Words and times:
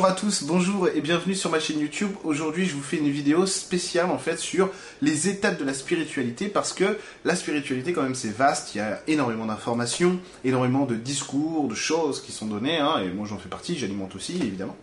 Bonjour 0.00 0.12
à 0.12 0.18
tous, 0.18 0.44
bonjour 0.44 0.88
et 0.88 1.02
bienvenue 1.02 1.34
sur 1.34 1.50
ma 1.50 1.60
chaîne 1.60 1.78
YouTube. 1.78 2.08
Aujourd'hui, 2.24 2.64
je 2.64 2.74
vous 2.74 2.80
fais 2.80 2.96
une 2.96 3.10
vidéo 3.10 3.44
spéciale 3.44 4.10
en 4.10 4.16
fait 4.16 4.38
sur 4.38 4.70
les 5.02 5.28
étapes 5.28 5.58
de 5.58 5.64
la 5.66 5.74
spiritualité 5.74 6.48
parce 6.48 6.72
que 6.72 6.96
la 7.26 7.36
spiritualité 7.36 7.92
quand 7.92 8.00
même 8.00 8.14
c'est 8.14 8.34
vaste, 8.34 8.74
il 8.74 8.78
y 8.78 8.80
a 8.80 9.02
énormément 9.08 9.44
d'informations, 9.44 10.18
énormément 10.42 10.86
de 10.86 10.94
discours, 10.94 11.68
de 11.68 11.74
choses 11.74 12.22
qui 12.22 12.32
sont 12.32 12.46
données 12.46 12.78
hein, 12.78 12.94
et 13.04 13.10
moi 13.10 13.26
j'en 13.28 13.36
fais 13.36 13.50
partie, 13.50 13.76
j'alimente 13.76 14.16
aussi 14.16 14.36
évidemment. 14.36 14.74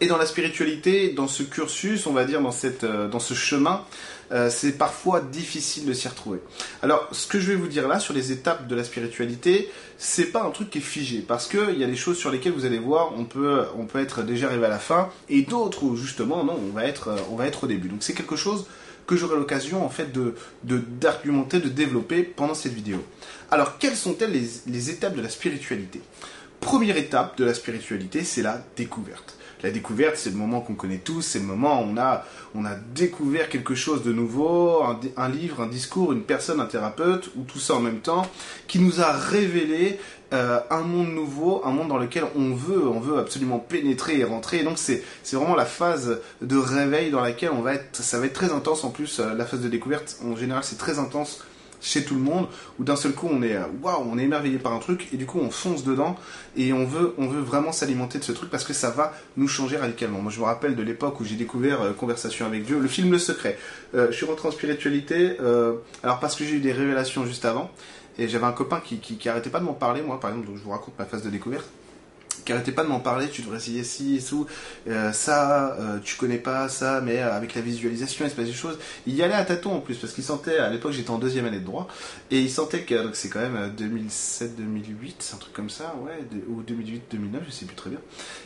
Et 0.00 0.06
dans 0.06 0.16
la 0.16 0.26
spiritualité, 0.26 1.10
dans 1.10 1.26
ce 1.26 1.42
cursus, 1.42 2.06
on 2.06 2.12
va 2.12 2.24
dire 2.24 2.40
dans 2.40 2.52
cette 2.52 2.84
euh, 2.84 3.08
dans 3.08 3.18
ce 3.18 3.34
chemin, 3.34 3.84
euh, 4.30 4.48
c'est 4.50 4.72
parfois 4.72 5.20
difficile 5.20 5.86
de 5.86 5.92
s'y 5.92 6.06
retrouver. 6.06 6.40
Alors, 6.82 7.08
ce 7.12 7.26
que 7.26 7.40
je 7.40 7.50
vais 7.50 7.56
vous 7.56 7.66
dire 7.66 7.88
là 7.88 7.98
sur 7.98 8.14
les 8.14 8.30
étapes 8.30 8.68
de 8.68 8.76
la 8.76 8.84
spiritualité, 8.84 9.70
c'est 9.96 10.26
pas 10.26 10.42
un 10.44 10.50
truc 10.50 10.70
qui 10.70 10.78
est 10.78 10.82
figé, 10.82 11.24
parce 11.26 11.48
que 11.48 11.72
il 11.72 11.78
y 11.78 11.84
a 11.84 11.86
des 11.86 11.96
choses 11.96 12.16
sur 12.16 12.30
lesquelles 12.30 12.52
vous 12.52 12.64
allez 12.64 12.78
voir, 12.78 13.12
on 13.16 13.24
peut, 13.24 13.64
on 13.76 13.86
peut 13.86 13.98
être 13.98 14.22
déjà 14.22 14.46
arrivé 14.46 14.66
à 14.66 14.68
la 14.68 14.78
fin, 14.78 15.08
et 15.28 15.42
d'autres 15.42 15.82
où 15.82 15.96
justement, 15.96 16.44
non, 16.44 16.58
on 16.68 16.72
va 16.72 16.84
être, 16.84 17.16
on 17.30 17.36
va 17.36 17.46
être 17.46 17.64
au 17.64 17.66
début. 17.66 17.88
Donc 17.88 18.02
c'est 18.02 18.14
quelque 18.14 18.36
chose 18.36 18.66
que 19.06 19.16
j'aurai 19.16 19.36
l'occasion 19.36 19.84
en 19.84 19.88
fait 19.88 20.12
de 20.12 20.34
d'argumenter, 20.62 21.58
de, 21.58 21.68
développer 21.70 22.22
pendant 22.22 22.54
cette 22.54 22.74
vidéo. 22.74 23.02
Alors, 23.50 23.78
quelles 23.78 23.96
sont-elles 23.96 24.32
les, 24.32 24.48
les 24.66 24.90
étapes 24.90 25.16
de 25.16 25.22
la 25.22 25.30
spiritualité? 25.30 26.02
Première 26.60 26.98
étape 26.98 27.38
de 27.38 27.44
la 27.44 27.54
spiritualité, 27.54 28.22
c'est 28.22 28.42
la 28.42 28.62
découverte. 28.76 29.37
La 29.62 29.70
découverte, 29.70 30.16
c'est 30.16 30.30
le 30.30 30.36
moment 30.36 30.60
qu'on 30.60 30.74
connaît 30.74 30.98
tous, 30.98 31.22
c'est 31.22 31.40
le 31.40 31.44
moment 31.44 31.82
où 31.82 31.86
on 31.86 31.96
a, 31.96 32.24
on 32.54 32.64
a 32.64 32.74
découvert 32.94 33.48
quelque 33.48 33.74
chose 33.74 34.04
de 34.04 34.12
nouveau, 34.12 34.82
un, 35.16 35.28
livre, 35.28 35.62
un 35.62 35.66
discours, 35.66 36.12
une 36.12 36.22
personne, 36.22 36.60
un 36.60 36.66
thérapeute, 36.66 37.30
ou 37.36 37.42
tout 37.42 37.58
ça 37.58 37.74
en 37.74 37.80
même 37.80 37.98
temps, 37.98 38.26
qui 38.68 38.78
nous 38.78 39.00
a 39.00 39.10
révélé 39.10 39.98
euh, 40.32 40.60
un 40.70 40.82
monde 40.82 41.08
nouveau, 41.08 41.62
un 41.64 41.72
monde 41.72 41.88
dans 41.88 41.98
lequel 41.98 42.24
on 42.36 42.54
veut, 42.54 42.86
on 42.86 43.00
veut 43.00 43.18
absolument 43.18 43.58
pénétrer 43.58 44.18
et 44.18 44.24
rentrer. 44.24 44.60
Et 44.60 44.62
donc 44.62 44.78
c'est, 44.78 45.02
vraiment 45.32 45.56
la 45.56 45.64
phase 45.64 46.20
de 46.40 46.56
réveil 46.56 47.10
dans 47.10 47.20
laquelle 47.20 47.50
on 47.50 47.62
va 47.62 47.74
être, 47.74 47.96
ça 47.96 48.20
va 48.20 48.26
être 48.26 48.34
très 48.34 48.52
intense 48.52 48.84
en 48.84 48.90
plus. 48.90 49.18
Euh, 49.18 49.34
la 49.34 49.44
phase 49.44 49.60
de 49.60 49.68
découverte, 49.68 50.18
en 50.24 50.36
général, 50.36 50.62
c'est 50.62 50.78
très 50.78 51.00
intense 51.00 51.42
chez 51.80 52.04
tout 52.04 52.14
le 52.14 52.20
monde, 52.20 52.46
où 52.78 52.84
d'un 52.84 52.96
seul 52.96 53.12
coup 53.12 53.28
on 53.30 53.42
est 53.42 53.56
euh, 53.56 53.64
waouh, 53.82 54.04
on 54.10 54.18
est 54.18 54.24
émerveillé 54.24 54.58
par 54.58 54.72
un 54.72 54.78
truc 54.78 55.08
et 55.12 55.16
du 55.16 55.26
coup 55.26 55.38
on 55.40 55.50
fonce 55.50 55.84
dedans 55.84 56.16
et 56.56 56.72
on 56.72 56.84
veut, 56.84 57.14
on 57.18 57.26
veut 57.28 57.40
vraiment 57.40 57.72
s'alimenter 57.72 58.18
de 58.18 58.24
ce 58.24 58.32
truc 58.32 58.50
parce 58.50 58.64
que 58.64 58.72
ça 58.72 58.90
va 58.90 59.12
nous 59.36 59.48
changer 59.48 59.76
radicalement. 59.76 60.20
Moi 60.20 60.32
je 60.32 60.40
me 60.40 60.44
rappelle 60.44 60.76
de 60.76 60.82
l'époque 60.82 61.20
où 61.20 61.24
j'ai 61.24 61.36
découvert 61.36 61.82
euh, 61.82 61.92
Conversation 61.92 62.46
avec 62.46 62.64
Dieu, 62.64 62.78
le 62.78 62.88
film 62.88 63.10
Le 63.10 63.18
Secret. 63.18 63.58
Euh, 63.94 64.08
je 64.10 64.16
suis 64.16 64.26
rentré 64.26 64.48
en 64.48 64.52
spiritualité, 64.52 65.36
alors 66.02 66.20
parce 66.20 66.34
que 66.36 66.44
j'ai 66.44 66.54
eu 66.54 66.60
des 66.60 66.72
révélations 66.72 67.24
juste 67.24 67.44
avant 67.44 67.70
et 68.18 68.28
j'avais 68.28 68.46
un 68.46 68.52
copain 68.52 68.80
qui, 68.80 68.98
qui, 68.98 69.16
qui 69.16 69.28
pas 69.28 69.60
de 69.60 69.64
m'en 69.64 69.72
parler, 69.72 70.02
moi 70.02 70.18
par 70.20 70.30
exemple, 70.30 70.48
donc 70.48 70.56
je 70.56 70.62
vous 70.62 70.70
raconte 70.70 70.98
ma 70.98 71.04
phase 71.04 71.22
de 71.22 71.30
découverte 71.30 71.68
qui 72.44 72.52
arrêtait 72.52 72.72
pas 72.72 72.84
de 72.84 72.88
m'en 72.88 73.00
parler, 73.00 73.28
tu 73.28 73.42
devrais 73.42 73.58
essayer 73.58 73.84
ci 73.84 74.16
et 74.16 74.90
euh, 74.90 75.12
ça, 75.12 75.76
euh, 75.78 75.98
tu 76.02 76.16
connais 76.16 76.38
pas 76.38 76.68
ça, 76.68 77.00
mais 77.00 77.18
euh, 77.18 77.34
avec 77.34 77.54
la 77.54 77.60
visualisation, 77.60 78.24
il 78.24 78.30
se 78.30 78.36
passe 78.36 78.46
des 78.46 78.52
choses. 78.52 78.78
Il 79.06 79.14
y 79.14 79.22
allait 79.22 79.34
à 79.34 79.44
tâtons 79.44 79.74
en 79.74 79.80
plus, 79.80 79.96
parce 79.96 80.12
qu'il 80.12 80.24
sentait, 80.24 80.58
à 80.58 80.70
l'époque 80.70 80.92
j'étais 80.92 81.10
en 81.10 81.18
deuxième 81.18 81.46
année 81.46 81.60
de 81.60 81.64
droit, 81.64 81.88
et 82.30 82.40
il 82.40 82.50
sentait 82.50 82.82
que, 82.82 83.10
c'est 83.12 83.28
quand 83.28 83.40
même 83.40 83.72
2007-2008, 83.76 85.34
un 85.34 85.36
truc 85.36 85.52
comme 85.52 85.70
ça, 85.70 85.94
ou 86.48 86.62
2008-2009, 86.62 87.00
je 87.46 87.50
sais 87.50 87.66
plus 87.66 87.76
très 87.76 87.90
bien. 87.90 88.00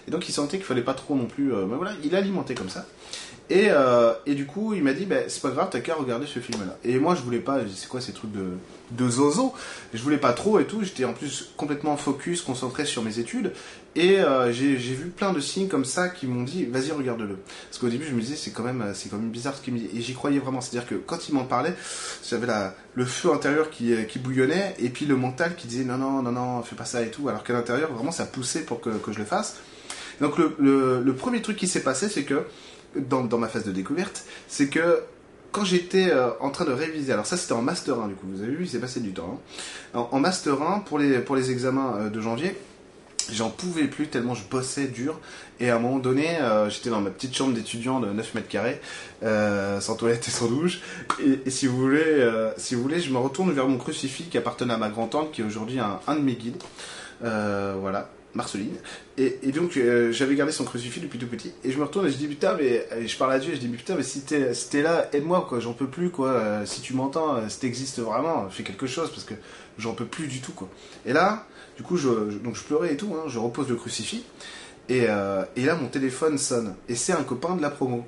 Et 0.08 0.10
donc 0.10 0.28
il 0.28 0.32
sentait 0.32 0.56
qu'il 0.56 0.66
fallait 0.66 0.82
pas 0.82 0.94
trop 0.94 1.14
non 1.14 1.26
plus, 1.26 1.50
ben 1.50 1.76
voilà, 1.76 1.92
il 2.04 2.14
alimentait 2.14 2.54
comme 2.54 2.70
ça. 2.70 2.86
Et, 3.54 3.68
et 4.24 4.34
du 4.34 4.46
coup, 4.46 4.72
il 4.72 4.82
m'a 4.82 4.94
dit, 4.94 5.04
ben, 5.04 5.24
c'est 5.28 5.42
pas 5.42 5.50
grave, 5.50 5.68
t'as 5.70 5.80
qu'à 5.80 5.94
regarder 5.94 6.26
ce 6.26 6.38
film-là. 6.38 6.78
Et 6.84 6.98
moi, 6.98 7.14
je 7.14 7.20
voulais 7.20 7.38
pas, 7.38 7.58
c'est 7.74 7.86
quoi 7.86 8.00
ces 8.00 8.12
trucs 8.12 8.32
de, 8.32 8.46
de 8.92 9.08
zozo? 9.10 9.52
Je 9.92 10.02
voulais 10.02 10.16
pas 10.16 10.32
trop 10.32 10.58
et 10.58 10.64
tout, 10.64 10.82
j'étais 10.82 11.04
en 11.04 11.12
plus 11.12 11.52
complètement 11.56 11.96
focus, 11.98 12.40
concentré 12.40 12.86
sur 12.86 13.02
mes 13.02 13.18
études. 13.18 13.52
Et 13.94 14.20
euh, 14.20 14.52
j'ai 14.52 14.74
vu 14.76 15.08
plein 15.08 15.32
de 15.32 15.40
signes 15.40 15.68
comme 15.68 15.84
ça 15.84 16.08
qui 16.08 16.26
m'ont 16.26 16.44
dit 16.44 16.64
vas-y 16.64 16.92
regarde-le. 16.92 17.36
Parce 17.68 17.78
qu'au 17.78 17.88
début 17.88 18.06
je 18.06 18.14
me 18.14 18.20
disais 18.20 18.36
c'est 18.36 18.50
quand 18.50 18.62
même 18.62 18.92
c'est 18.94 19.10
quand 19.10 19.18
même 19.18 19.30
bizarre 19.30 19.54
ce 19.54 19.60
qu'il 19.60 19.74
me 19.74 19.78
dit 19.78 19.88
et 19.94 20.00
j'y 20.00 20.14
croyais 20.14 20.38
vraiment. 20.38 20.62
C'est-à-dire 20.62 20.88
que 20.88 20.94
quand 20.94 21.28
il 21.28 21.34
m'en 21.34 21.44
parlait, 21.44 21.74
j'avais 22.26 22.46
le 22.94 23.04
feu 23.04 23.30
intérieur 23.32 23.68
qui, 23.68 23.94
qui 24.08 24.18
bouillonnait 24.18 24.74
et 24.78 24.88
puis 24.88 25.04
le 25.04 25.16
mental 25.16 25.56
qui 25.56 25.66
disait 25.66 25.84
non 25.84 25.98
non 25.98 26.22
non 26.22 26.32
non 26.32 26.62
fais 26.62 26.76
pas 26.76 26.86
ça 26.86 27.02
et 27.02 27.10
tout. 27.10 27.28
Alors 27.28 27.44
qu'à 27.44 27.52
l'intérieur 27.52 27.92
vraiment 27.92 28.12
ça 28.12 28.24
poussait 28.24 28.62
pour 28.62 28.80
que, 28.80 28.88
que, 28.88 29.12
je 29.12 29.18
le 29.18 29.26
fasse. 29.26 29.56
Donc 30.22 30.38
le, 30.38 30.54
le, 30.58 31.14
premier 31.14 31.42
truc 31.42 31.58
qui 31.58 31.66
s'est 31.66 31.82
passé 31.82 32.08
c'est 32.08 32.22
que 32.22 32.46
dans, 32.96 33.38
ma 33.38 33.48
phase 33.48 33.64
de 33.64 33.72
découverte 33.72 34.24
c'est 34.48 34.68
que 34.68 35.02
quand 35.52 35.64
j'étais 35.64 36.10
euh, 36.10 36.30
en 36.40 36.50
train 36.50 36.64
de 36.64 36.72
réviser, 36.72 37.12
alors 37.12 37.26
ça 37.26 37.36
c'était 37.36 37.52
en 37.52 37.62
master 37.62 38.00
1 38.00 38.08
du 38.08 38.14
coup, 38.14 38.26
vous 38.26 38.42
avez 38.42 38.52
vu, 38.52 38.64
il 38.64 38.68
s'est 38.68 38.80
passé 38.80 39.00
du 39.00 39.12
temps. 39.12 39.38
Hein. 39.94 40.08
En, 40.10 40.18
master 40.18 40.60
1, 40.60 40.80
pour 40.80 40.98
les, 40.98 41.18
pour 41.18 41.36
les 41.36 41.50
examens 41.50 41.94
euh, 41.96 42.08
de 42.10 42.20
janvier, 42.20 42.56
J'en 43.30 43.50
pouvais 43.50 43.84
plus 43.84 44.08
tellement 44.08 44.34
je 44.34 44.42
bossais 44.50 44.88
dur. 44.88 45.20
Et 45.60 45.70
à 45.70 45.76
un 45.76 45.78
moment 45.78 46.00
donné, 46.00 46.38
euh, 46.40 46.68
j'étais 46.68 46.90
dans 46.90 47.00
ma 47.00 47.10
petite 47.10 47.36
chambre 47.36 47.54
d'étudiant 47.54 48.00
de 48.00 48.08
9 48.08 48.34
mètres 48.34 48.48
carrés, 48.48 48.80
sans 49.22 49.94
toilette 49.94 50.26
et 50.26 50.30
sans 50.32 50.48
douche. 50.48 50.80
Et, 51.24 51.48
si 51.48 51.68
vous 51.68 51.76
voulez, 51.76 52.28
si 52.56 52.74
vous 52.74 52.82
voulez, 52.82 52.98
je 52.98 53.12
me 53.12 53.18
retourne 53.18 53.52
vers 53.52 53.68
mon 53.68 53.78
crucifix 53.78 54.24
qui 54.24 54.36
appartenait 54.36 54.74
à 54.74 54.76
ma 54.76 54.88
grand-tante, 54.88 55.30
qui 55.30 55.40
est 55.40 55.44
aujourd'hui 55.44 55.78
un, 55.78 56.14
de 56.16 56.20
mes 56.20 56.34
guides. 56.34 56.60
voilà, 57.20 58.10
Marceline. 58.34 58.76
Et, 59.18 59.38
et 59.42 59.52
donc, 59.52 59.78
j'avais 60.10 60.34
gardé 60.34 60.52
son 60.52 60.64
crucifix 60.64 61.00
depuis 61.00 61.18
tout 61.18 61.26
petit. 61.26 61.52
Et 61.64 61.70
je 61.70 61.78
me 61.78 61.84
retourne 61.84 62.06
et 62.06 62.10
je 62.10 62.16
dis, 62.16 62.26
putain, 62.26 62.56
mais 62.58 62.86
je 63.06 63.16
parle 63.16 63.32
à 63.32 63.38
Dieu 63.38 63.52
et 63.52 63.56
je 63.56 63.60
dis, 63.60 63.68
putain, 63.68 63.94
mais 63.94 64.02
si 64.02 64.22
t'es 64.22 64.54
si 64.54 64.82
là, 64.82 65.08
aide-moi, 65.12 65.46
quoi, 65.48 65.60
j'en 65.60 65.74
peux 65.74 65.86
plus, 65.86 66.10
quoi. 66.10 66.64
si 66.64 66.80
tu 66.80 66.94
m'entends, 66.94 67.48
si 67.48 67.60
t'existes 67.60 68.00
vraiment, 68.00 68.48
fais 68.48 68.62
quelque 68.62 68.86
chose, 68.86 69.10
parce 69.10 69.24
que 69.24 69.34
j'en 69.78 69.92
peux 69.92 70.06
plus 70.06 70.28
du 70.28 70.40
tout, 70.40 70.52
quoi. 70.52 70.68
Et 71.04 71.12
là, 71.12 71.46
du 71.76 71.82
coup, 71.82 71.96
je, 71.96 72.08
donc 72.38 72.56
je 72.56 72.62
pleurais 72.62 72.92
et 72.92 72.96
tout, 72.96 73.14
hein, 73.14 73.24
je 73.28 73.38
repose 73.38 73.68
le 73.68 73.76
crucifix. 73.76 74.24
Et, 74.88 75.06
euh, 75.08 75.44
et, 75.56 75.64
là, 75.64 75.74
mon 75.74 75.88
téléphone 75.88 76.38
sonne. 76.38 76.74
Et 76.88 76.94
c'est 76.94 77.12
un 77.12 77.22
copain 77.22 77.56
de 77.56 77.62
la 77.62 77.70
promo, 77.70 78.04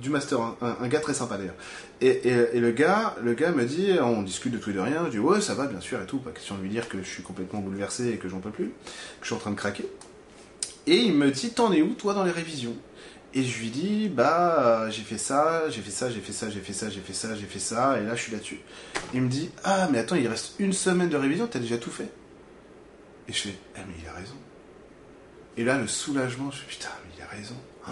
du 0.00 0.10
master, 0.10 0.38
un, 0.60 0.88
gars 0.88 1.00
très 1.00 1.14
sympa 1.14 1.36
d'ailleurs. 1.36 1.54
Et, 2.00 2.58
le 2.58 2.70
gars, 2.70 3.16
le 3.22 3.34
gars 3.34 3.52
me 3.52 3.64
dit, 3.64 3.90
on 4.00 4.22
discute 4.22 4.52
de 4.52 4.58
tout 4.58 4.70
et 4.70 4.74
de 4.74 4.80
rien. 4.80 5.04
Je 5.06 5.10
dis 5.12 5.18
ouais, 5.18 5.40
ça 5.40 5.54
va, 5.54 5.66
bien 5.66 5.80
sûr 5.80 6.00
et 6.00 6.06
tout. 6.06 6.18
Pas 6.18 6.30
question 6.30 6.56
de 6.56 6.62
lui 6.62 6.68
dire 6.68 6.88
que 6.88 6.98
je 6.98 7.08
suis 7.08 7.22
complètement 7.22 7.60
bouleversé 7.60 8.10
et 8.10 8.16
que 8.16 8.28
j'en 8.28 8.40
peux 8.40 8.50
plus, 8.50 8.66
que 8.66 9.22
je 9.22 9.26
suis 9.26 9.34
en 9.34 9.38
train 9.38 9.50
de 9.50 9.56
craquer. 9.56 9.86
Et 10.86 10.96
il 10.96 11.14
me 11.14 11.30
dit, 11.30 11.50
t'en 11.50 11.72
es 11.72 11.82
où 11.82 11.94
toi 11.94 12.14
dans 12.14 12.24
les 12.24 12.30
révisions? 12.30 12.76
Et 13.34 13.42
je 13.42 13.58
lui 13.58 13.68
dis, 13.68 14.08
bah 14.08 14.88
j'ai 14.88 15.02
fait 15.02 15.18
ça, 15.18 15.68
j'ai 15.68 15.82
fait 15.82 15.90
ça, 15.90 16.08
j'ai 16.08 16.20
fait 16.20 16.32
ça, 16.32 16.48
j'ai 16.48 16.60
fait 16.60 16.72
ça, 16.72 16.88
j'ai 16.88 17.00
fait 17.00 17.12
ça, 17.12 17.34
j'ai 17.34 17.44
fait 17.44 17.58
ça, 17.58 18.00
et 18.00 18.04
là 18.04 18.14
je 18.14 18.22
suis 18.22 18.32
là-dessus. 18.32 18.60
Il 19.12 19.20
me 19.20 19.28
dit, 19.28 19.50
ah 19.62 19.88
mais 19.92 19.98
attends, 19.98 20.16
il 20.16 20.26
reste 20.26 20.54
une 20.58 20.72
semaine 20.72 21.10
de 21.10 21.16
révision, 21.16 21.46
t'as 21.46 21.58
déjà 21.58 21.76
tout 21.76 21.90
fait? 21.90 22.08
Et 23.28 23.32
je 23.32 23.42
fais, 23.42 23.54
ah 23.76 23.80
mais 23.86 23.94
il 24.00 24.08
a 24.08 24.12
raison. 24.12 24.36
Et 25.56 25.64
là, 25.64 25.78
le 25.78 25.86
soulagement, 25.86 26.50
je 26.50 26.58
fais, 26.58 26.66
putain, 26.66 26.88
mais 27.04 27.14
il 27.16 27.22
a 27.22 27.26
raison. 27.26 27.54
Oh, 27.88 27.90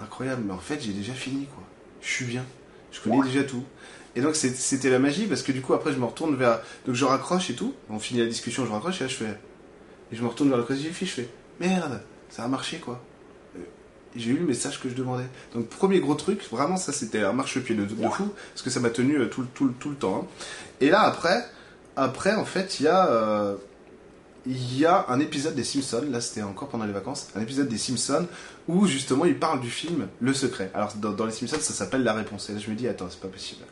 incroyable, 0.00 0.42
mais 0.46 0.52
en 0.52 0.58
fait, 0.58 0.80
j'ai 0.80 0.92
déjà 0.92 1.12
fini, 1.12 1.46
quoi. 1.46 1.62
Je 2.00 2.08
suis 2.08 2.24
bien. 2.24 2.44
Je 2.92 3.00
connais 3.00 3.22
déjà 3.22 3.44
tout. 3.44 3.64
Et 4.16 4.20
donc, 4.20 4.36
c'était 4.36 4.90
la 4.90 4.98
magie, 4.98 5.26
parce 5.26 5.42
que 5.42 5.52
du 5.52 5.60
coup, 5.60 5.74
après, 5.74 5.92
je 5.92 5.98
me 5.98 6.04
retourne 6.04 6.36
vers. 6.36 6.60
Donc, 6.86 6.94
je 6.94 7.04
raccroche 7.04 7.50
et 7.50 7.54
tout. 7.54 7.74
On 7.90 7.98
finit 7.98 8.20
la 8.20 8.26
discussion, 8.26 8.64
je 8.66 8.70
raccroche, 8.70 9.00
et 9.00 9.04
là, 9.04 9.08
je 9.08 9.16
fais. 9.16 9.38
Et 10.12 10.16
je 10.16 10.22
me 10.22 10.28
retourne 10.28 10.48
vers 10.48 10.58
le 10.58 10.64
crucifix, 10.64 11.06
je 11.06 11.10
fais, 11.10 11.28
merde, 11.60 12.02
ça 12.28 12.44
a 12.44 12.48
marché, 12.48 12.78
quoi. 12.78 13.02
J'ai 14.16 14.30
eu 14.30 14.36
le 14.36 14.46
message 14.46 14.80
que 14.80 14.88
je 14.88 14.94
demandais. 14.94 15.26
Donc, 15.54 15.68
premier 15.68 15.98
gros 15.98 16.14
truc, 16.14 16.40
vraiment, 16.50 16.76
ça, 16.76 16.92
c'était 16.92 17.22
un 17.22 17.32
marche-pied 17.32 17.74
de, 17.74 17.84
de, 17.84 18.08
fou, 18.08 18.32
parce 18.52 18.62
que 18.62 18.70
ça 18.70 18.78
m'a 18.78 18.90
tenu 18.90 19.16
euh, 19.18 19.26
tout, 19.26 19.44
tout, 19.54 19.74
tout 19.80 19.90
le 19.90 19.96
temps. 19.96 20.22
Hein. 20.22 20.44
Et 20.80 20.88
là, 20.88 21.00
après, 21.00 21.44
après, 21.96 22.34
en 22.34 22.44
fait, 22.44 22.80
il 22.80 22.84
y 22.84 22.88
a. 22.88 23.08
Euh, 23.08 23.56
il 24.46 24.78
y 24.78 24.84
a 24.84 25.06
un 25.08 25.20
épisode 25.20 25.54
des 25.54 25.64
Simpsons, 25.64 26.04
là 26.10 26.20
c'était 26.20 26.42
encore 26.42 26.68
pendant 26.68 26.84
les 26.84 26.92
vacances, 26.92 27.28
un 27.34 27.40
épisode 27.40 27.68
des 27.68 27.78
Simpsons 27.78 28.26
où 28.68 28.86
justement 28.86 29.24
il 29.24 29.38
parle 29.38 29.60
du 29.60 29.70
film 29.70 30.06
Le 30.20 30.34
Secret. 30.34 30.70
Alors 30.74 30.92
dans, 30.96 31.24
les 31.24 31.32
Simpsons 31.32 31.56
ça 31.60 31.72
s'appelle 31.72 32.02
La 32.04 32.12
Réponse. 32.12 32.50
Et 32.50 32.52
là 32.52 32.58
je 32.58 32.70
me 32.70 32.74
dis 32.74 32.86
attends 32.86 33.08
c'est 33.10 33.20
pas 33.20 33.28
possible. 33.28 33.64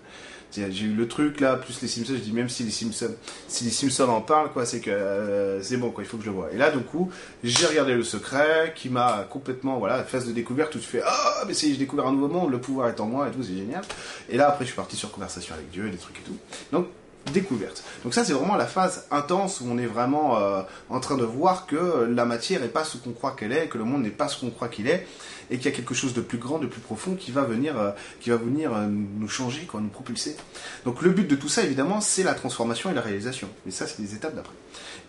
J'ai 0.55 0.85
eu 0.85 0.93
le 0.93 1.09
truc 1.09 1.41
là, 1.41 1.57
plus 1.57 1.81
les 1.81 1.89
Simpsons, 1.89 2.13
je 2.15 2.21
dis 2.21 2.33
même 2.33 2.51
si 2.51 2.63
les 2.63 2.71
Simpsons, 2.71 3.15
si 3.49 3.65
les 3.65 3.71
Simpsons 3.71 4.09
en 4.11 4.21
parlent 4.21 4.53
quoi, 4.53 4.67
c'est 4.67 4.81
que 4.81 4.91
euh, 4.91 5.63
c'est 5.63 5.79
bon 5.79 5.91
quoi, 5.91 6.05
il 6.05 6.07
faut 6.07 6.19
que 6.19 6.25
je 6.25 6.29
le 6.29 6.35
vois. 6.35 6.53
Et 6.53 6.57
là 6.57 6.71
du 6.71 6.83
coup 6.83 7.11
j'ai 7.45 7.67
regardé 7.67 7.95
Le 7.95 8.05
Secret 8.05 8.73
qui 8.75 8.89
m'a 8.89 9.27
complètement 9.29 9.79
voilà 9.79 10.05
phase 10.05 10.27
de 10.27 10.33
découverte 10.33 10.75
où 10.75 10.79
tu 10.79 10.87
fais 10.87 11.03
ah 11.05 11.45
mais 11.47 11.55
si 11.55 11.75
je 11.75 11.79
découvert 11.79 12.07
un 12.07 12.13
nouveau 12.13 12.29
monde, 12.29 12.51
le 12.51 12.61
pouvoir 12.61 12.89
est 12.89 13.01
en 13.01 13.07
moi 13.07 13.29
et 13.29 13.31
tout 13.31 13.43
c'est 13.43 13.57
génial. 13.57 13.83
Et 14.31 14.39
là 14.39 14.49
après 14.49 14.65
je 14.65 14.71
suis 14.71 14.77
parti 14.77 14.97
sur 14.97 15.11
conversation 15.11 15.55
avec 15.55 15.71
Dieu, 15.71 15.91
des 15.91 15.99
trucs 15.99 16.19
et 16.19 16.23
tout. 16.23 16.37
Donc 16.73 16.87
découverte. 17.33 17.83
Donc 18.05 18.15
ça 18.15 18.25
c'est 18.25 18.33
vraiment 18.33 18.57
la 18.57 18.67
phase 18.67 19.07
intense 19.11 19.61
où 19.61 19.67
on 19.71 19.79
est 19.79 19.87
vraiment 19.87 20.39
euh, 20.39 20.63
en 20.91 21.01
train 21.01 21.17
de 21.17 21.25
voir 21.25 21.67
que 21.67 22.09
la 22.11 22.25
matière 22.25 22.61
n'est 22.61 22.69
pas 22.69 22.85
ce 22.85 22.97
qu'on 22.97 23.13
croit 23.13 23.33
qu'elle 23.33 23.53
est, 23.53 23.69
que 23.69 23.79
le 23.79 23.85
monde 23.85 24.03
n'est 24.03 24.11
pas 24.11 24.29
ce 24.29 24.41
qu'on 24.41 24.51
croit 24.51 24.69
qu'il 24.69 24.89
est, 24.89 25.07
et 25.51 25.57
qu'il 25.57 25.67
y 25.67 25.69
a 25.69 25.77
quelque 25.77 25.95
chose 25.95 26.15
de 26.15 26.21
plus 26.21 26.39
grand, 26.39 26.59
de 26.59 26.67
plus 26.67 26.81
profond 26.81 27.15
qui 27.15 27.31
va 27.31 27.43
venir, 27.43 27.79
euh, 27.79 27.91
qui 28.21 28.31
va 28.31 28.37
venir 28.37 28.75
euh, 28.75 28.87
nous 28.87 29.29
changer, 29.29 29.63
quoi, 29.63 29.81
nous 29.81 29.89
propulser. 29.89 30.37
Donc 30.85 31.03
le 31.03 31.11
but 31.11 31.29
de 31.29 31.37
tout 31.37 31.49
ça 31.49 31.63
évidemment 31.63 32.01
c'est 32.01 32.23
la 32.23 32.35
transformation 32.35 32.91
et 32.91 32.95
la 32.95 33.03
réalisation. 33.03 33.49
Mais 33.65 33.73
ça 33.73 33.87
c'est 33.87 34.01
les 34.01 34.15
étapes 34.15 34.35
d'après. 34.35 34.55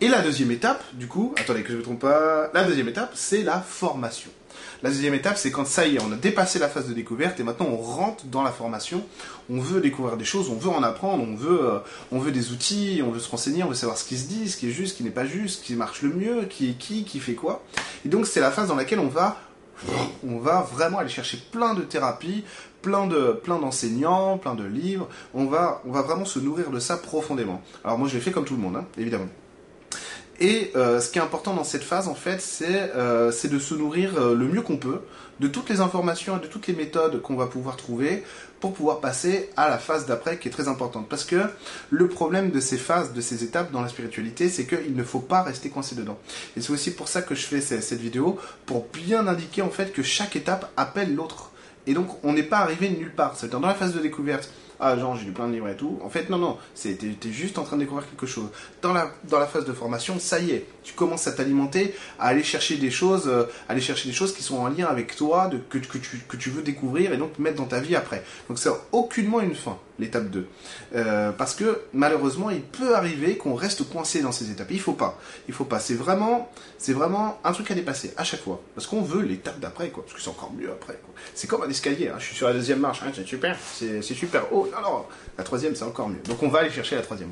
Et 0.02 0.08
la 0.08 0.22
deuxième 0.22 0.52
étape, 0.52 0.84
du 0.94 1.08
coup, 1.08 1.34
attendez 1.38 1.62
que 1.62 1.70
je 1.70 1.74
ne 1.74 1.78
me 1.80 1.84
trompe 1.84 2.00
pas, 2.00 2.50
la 2.54 2.64
deuxième 2.64 2.90
étape 2.90 3.12
c'est 3.16 3.44
la 3.44 3.60
formation. 3.60 4.30
La 4.84 4.90
deuxième 4.90 5.14
étape, 5.14 5.38
c'est 5.38 5.50
quand 5.50 5.66
ça 5.66 5.88
y 5.88 5.96
est, 5.96 6.02
on 6.02 6.12
a 6.12 6.18
dépassé 6.18 6.60
la 6.60 6.68
phase 6.68 6.90
de 6.90 6.94
découverte 6.94 7.40
et 7.40 7.44
maintenant 7.44 7.68
on 7.68 7.78
rentre 7.78 8.26
dans 8.26 8.44
la 8.44 8.52
formation. 8.52 9.02
On 9.50 9.62
veut 9.62 9.80
découvrir 9.80 10.18
des 10.18 10.26
choses, 10.26 10.50
on 10.50 10.56
veut 10.56 10.70
en 10.70 10.84
apprendre, 10.84 11.24
on 11.24 11.36
veut, 11.36 11.64
euh, 11.64 11.80
on 12.12 12.20
veut 12.20 12.34
des 12.34 12.52
outils, 12.52 13.02
on 13.02 13.10
veut 13.10 13.22
se 13.22 13.32
renseigner, 13.32 13.64
on 13.64 13.70
veut 13.70 13.76
savoir 13.76 13.98
ce 13.98 14.04
qui 14.04 14.18
se 14.18 14.28
dit, 14.28 14.50
ce 14.50 14.58
qui 14.58 14.68
est 14.68 14.74
juste, 14.74 14.92
ce 14.92 14.98
qui 14.98 15.06
n'est 15.06 15.10
pas 15.10 15.24
juste, 15.24 15.62
ce 15.62 15.64
qui 15.64 15.76
marche 15.76 16.02
le 16.02 16.10
mieux, 16.10 16.44
qui 16.50 16.72
est 16.72 16.74
qui, 16.74 17.06
qui 17.06 17.22
fait 17.22 17.34
quoi. 17.34 17.64
Et 18.06 18.10
donc 18.10 18.28
c'est 18.28 18.42
la 18.42 18.52
phase 18.52 18.68
dans 18.68 18.76
laquelle 18.76 19.00
on 19.00 19.08
va, 19.08 19.38
on 20.28 20.40
va 20.40 20.68
vraiment 20.74 21.00
aller 21.00 21.08
chercher 21.08 21.38
plein 21.38 21.76
de 21.76 21.84
thérapies, 21.84 22.44
plein 22.82 23.08
de 23.08 23.40
plein 23.42 23.60
d'enseignants, 23.60 24.38
plein 24.38 24.54
de 24.54 24.66
livres. 24.66 25.08
On 25.34 25.46
va 25.46 25.82
on 25.88 25.94
va 25.94 26.02
vraiment 26.02 26.26
se 26.26 26.40
nourrir 26.40 26.72
de 26.72 26.80
ça 26.80 26.98
profondément. 26.98 27.62
Alors 27.86 27.98
moi 27.98 28.10
je 28.10 28.16
l'ai 28.16 28.22
fait 28.22 28.32
comme 28.32 28.44
tout 28.44 28.56
le 28.56 28.62
monde, 28.62 28.76
hein, 28.76 28.86
évidemment. 28.98 29.30
Et 30.40 30.72
euh, 30.76 31.00
ce 31.00 31.12
qui 31.12 31.20
est 31.20 31.22
important 31.22 31.54
dans 31.54 31.64
cette 31.64 31.84
phase, 31.84 32.08
en 32.08 32.16
fait, 32.16 32.42
c'est 32.42 32.92
euh, 32.96 33.32
de 33.32 33.60
se 33.60 33.76
nourrir 33.76 34.18
euh, 34.18 34.36
le 34.36 34.48
mieux 34.48 34.62
qu'on 34.62 34.78
peut 34.78 35.02
de 35.40 35.48
toutes 35.48 35.70
les 35.70 35.80
informations 35.80 36.38
et 36.38 36.42
de 36.42 36.48
toutes 36.48 36.68
les 36.68 36.74
méthodes 36.74 37.22
qu'on 37.22 37.36
va 37.36 37.48
pouvoir 37.48 37.76
trouver 37.76 38.24
pour 38.60 38.74
pouvoir 38.74 39.00
passer 39.00 39.50
à 39.58 39.68
la 39.68 39.78
phase 39.78 40.06
d'après 40.06 40.38
qui 40.38 40.48
est 40.48 40.52
très 40.52 40.68
importante. 40.68 41.08
Parce 41.10 41.26
que 41.26 41.44
le 41.90 42.08
problème 42.08 42.50
de 42.50 42.60
ces 42.60 42.78
phases, 42.78 43.14
de 43.14 43.22
ces 43.22 43.44
étapes 43.44 43.72
dans 43.72 43.82
la 43.82 43.90
spiritualité, 43.90 44.50
c'est 44.50 44.66
qu'il 44.66 44.96
ne 44.96 45.04
faut 45.04 45.20
pas 45.20 45.44
rester 45.44 45.70
coincé 45.70 45.96
dedans. 45.96 46.18
Et 46.56 46.62
c'est 46.62 46.72
aussi 46.72 46.92
pour 46.92 47.08
ça 47.08 47.22
que 47.22 47.36
je 47.36 47.46
fais 47.46 47.62
cette 47.62 48.00
vidéo, 48.00 48.40
pour 48.66 48.88
bien 48.94 49.28
indiquer 49.28 49.62
en 49.62 49.70
fait 49.70 49.92
que 49.92 50.04
chaque 50.04 50.36
étape 50.36 50.72
appelle 50.78 51.14
l'autre. 51.14 51.52
Et 51.88 51.94
donc 51.94 52.08
on 52.24 52.34
n'est 52.34 52.44
pas 52.44 52.60
arrivé 52.60 52.90
nulle 52.90 53.14
part. 53.14 53.36
C'est 53.36 53.50
dans 53.50 53.60
la 53.60 53.74
phase 53.74 53.94
de 53.94 54.00
découverte 54.00 54.50
ah 54.84 54.98
genre 54.98 55.16
j'ai 55.16 55.26
lu 55.26 55.32
plein 55.32 55.48
de 55.48 55.54
livres 55.54 55.70
et 55.70 55.78
tout. 55.78 56.00
En 56.04 56.10
fait 56.10 56.30
non 56.30 56.38
non, 56.38 56.58
c'est 56.76 56.96
t'es 56.96 57.32
juste 57.32 57.58
en 57.58 57.64
train 57.64 57.78
de 57.78 57.84
découvrir 57.84 58.08
quelque 58.10 58.26
chose. 58.26 58.50
Dans 58.82 58.94
la 58.94 59.10
dans 59.30 59.40
la 59.40 59.48
phase 59.48 59.66
de 59.66 59.74
formation, 59.74 60.20
ça 60.20 60.40
y 60.40 60.52
est, 60.52 60.66
tu 60.84 60.94
commences 60.94 61.28
à 61.28 61.32
t'alimenter, 61.32 61.96
à 62.20 62.28
aller 62.28 62.44
chercher 62.44 62.78
des 62.78 62.92
choses, 62.92 63.28
euh, 63.28 63.46
aller 63.70 63.82
chercher 63.82 64.08
des 64.10 64.16
choses 64.16 64.34
qui 64.34 64.44
sont 64.44 64.58
en 64.58 64.68
lien 64.68 64.88
avec 64.88 65.16
toi, 65.16 65.50
que, 65.70 65.78
que, 65.78 65.98
tu, 65.98 66.20
que 66.28 66.38
tu 66.38 66.50
veux 66.50 66.62
découvrir 66.62 67.14
et 67.14 67.18
donc 67.18 67.40
mettre 67.40 67.58
dans 67.58 67.66
ta 67.66 67.80
vie 67.80 67.96
après. 67.96 68.24
Donc 68.50 68.60
c'est 68.60 68.70
aucunement 68.92 69.42
une 69.42 69.56
fin 69.56 69.78
l'étape 70.00 70.30
2. 70.30 70.48
Euh, 70.96 71.32
parce 71.32 71.56
que 71.56 71.82
malheureusement, 71.94 72.50
il 72.50 72.62
peut 72.62 72.96
arriver 72.96 73.38
qu'on 73.38 73.56
reste 73.56 73.88
coincé 73.90 74.22
dans 74.22 74.32
ces 74.32 74.52
étapes. 74.52 74.72
Il 74.72 74.80
faut 74.80 74.94
pas. 74.94 75.20
Il 75.48 75.54
faut 75.54 75.66
pas. 75.66 75.80
C'est 75.80 75.94
vraiment, 75.94 76.52
c'est 76.78 76.94
vraiment 76.94 77.40
un 77.44 77.52
truc 77.52 77.70
à 77.72 77.76
dépasser 77.76 78.14
à 78.18 78.24
chaque 78.24 78.42
fois. 78.42 78.62
Parce 78.76 78.88
qu'on 78.88 79.02
veut 79.02 79.22
l'étape 79.22 79.60
d'après, 79.60 79.90
quoi. 79.90 80.04
Parce 80.04 80.16
que 80.16 80.22
c'est 80.22 80.30
encore 80.30 80.52
mieux 80.54 80.72
après. 80.72 81.00
C'est 81.36 81.48
comme 81.48 81.62
un 81.64 81.70
escalier. 81.70 82.10
Hein. 82.10 82.16
Je 82.20 82.26
suis 82.26 82.36
sur 82.36 82.48
la 82.48 82.54
deuxième 82.54 82.80
marche. 82.80 83.02
Hein. 83.04 83.12
C'est 83.14 83.26
super. 83.26 83.58
C'est 83.74 84.02
super. 84.02 84.46
Non, 84.52 84.68
non. 84.84 85.06
La 85.38 85.44
troisième, 85.44 85.76
c'est 85.76 85.86
encore 85.86 86.10
mieux. 86.10 86.22
Donc 86.26 86.42
on 86.42 86.50
va 86.50 86.60
aller 86.60 86.72
chercher 86.72 86.96
la 86.96 87.02
troisième. 87.02 87.32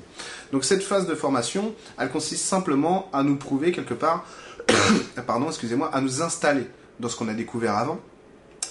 Donc 0.52 0.66
cette 0.66 0.84
phase 0.84 1.08
de 1.08 1.16
formation, 1.16 1.74
elle 1.98 2.10
consiste 2.10 2.46
simplement 2.46 3.10
à 3.14 3.24
nous 3.24 3.38
prouver 3.42 3.72
quelque 3.72 3.94
part, 3.94 4.26
pardon, 5.28 5.48
excusez-moi, 5.48 5.90
à 5.94 6.02
nous 6.02 6.22
installer 6.22 6.68
dans 7.00 7.10
ce 7.10 7.16
qu'on 7.16 7.28
a 7.28 7.34
découvert 7.34 7.76
avant 7.76 8.00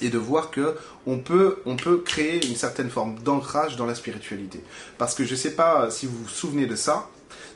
et 0.03 0.09
de 0.09 0.19
voir 0.19 0.51
que 0.51 0.77
on 1.07 1.19
peut, 1.19 1.59
on 1.67 1.77
peut 1.77 1.99
créer 1.99 2.47
une 2.47 2.57
certaine 2.57 2.91
forme 2.91 3.19
d'ancrage 3.19 3.77
dans 3.77 3.87
la 3.87 3.95
spiritualité. 3.95 4.63
Parce 4.99 5.15
que 5.15 5.25
je 5.25 5.33
ne 5.33 5.37
sais 5.37 5.55
pas 5.55 5.91
si 5.91 6.07
vous 6.07 6.17
vous 6.23 6.29
souvenez 6.29 6.67
de 6.67 6.77
ça, 6.77 7.09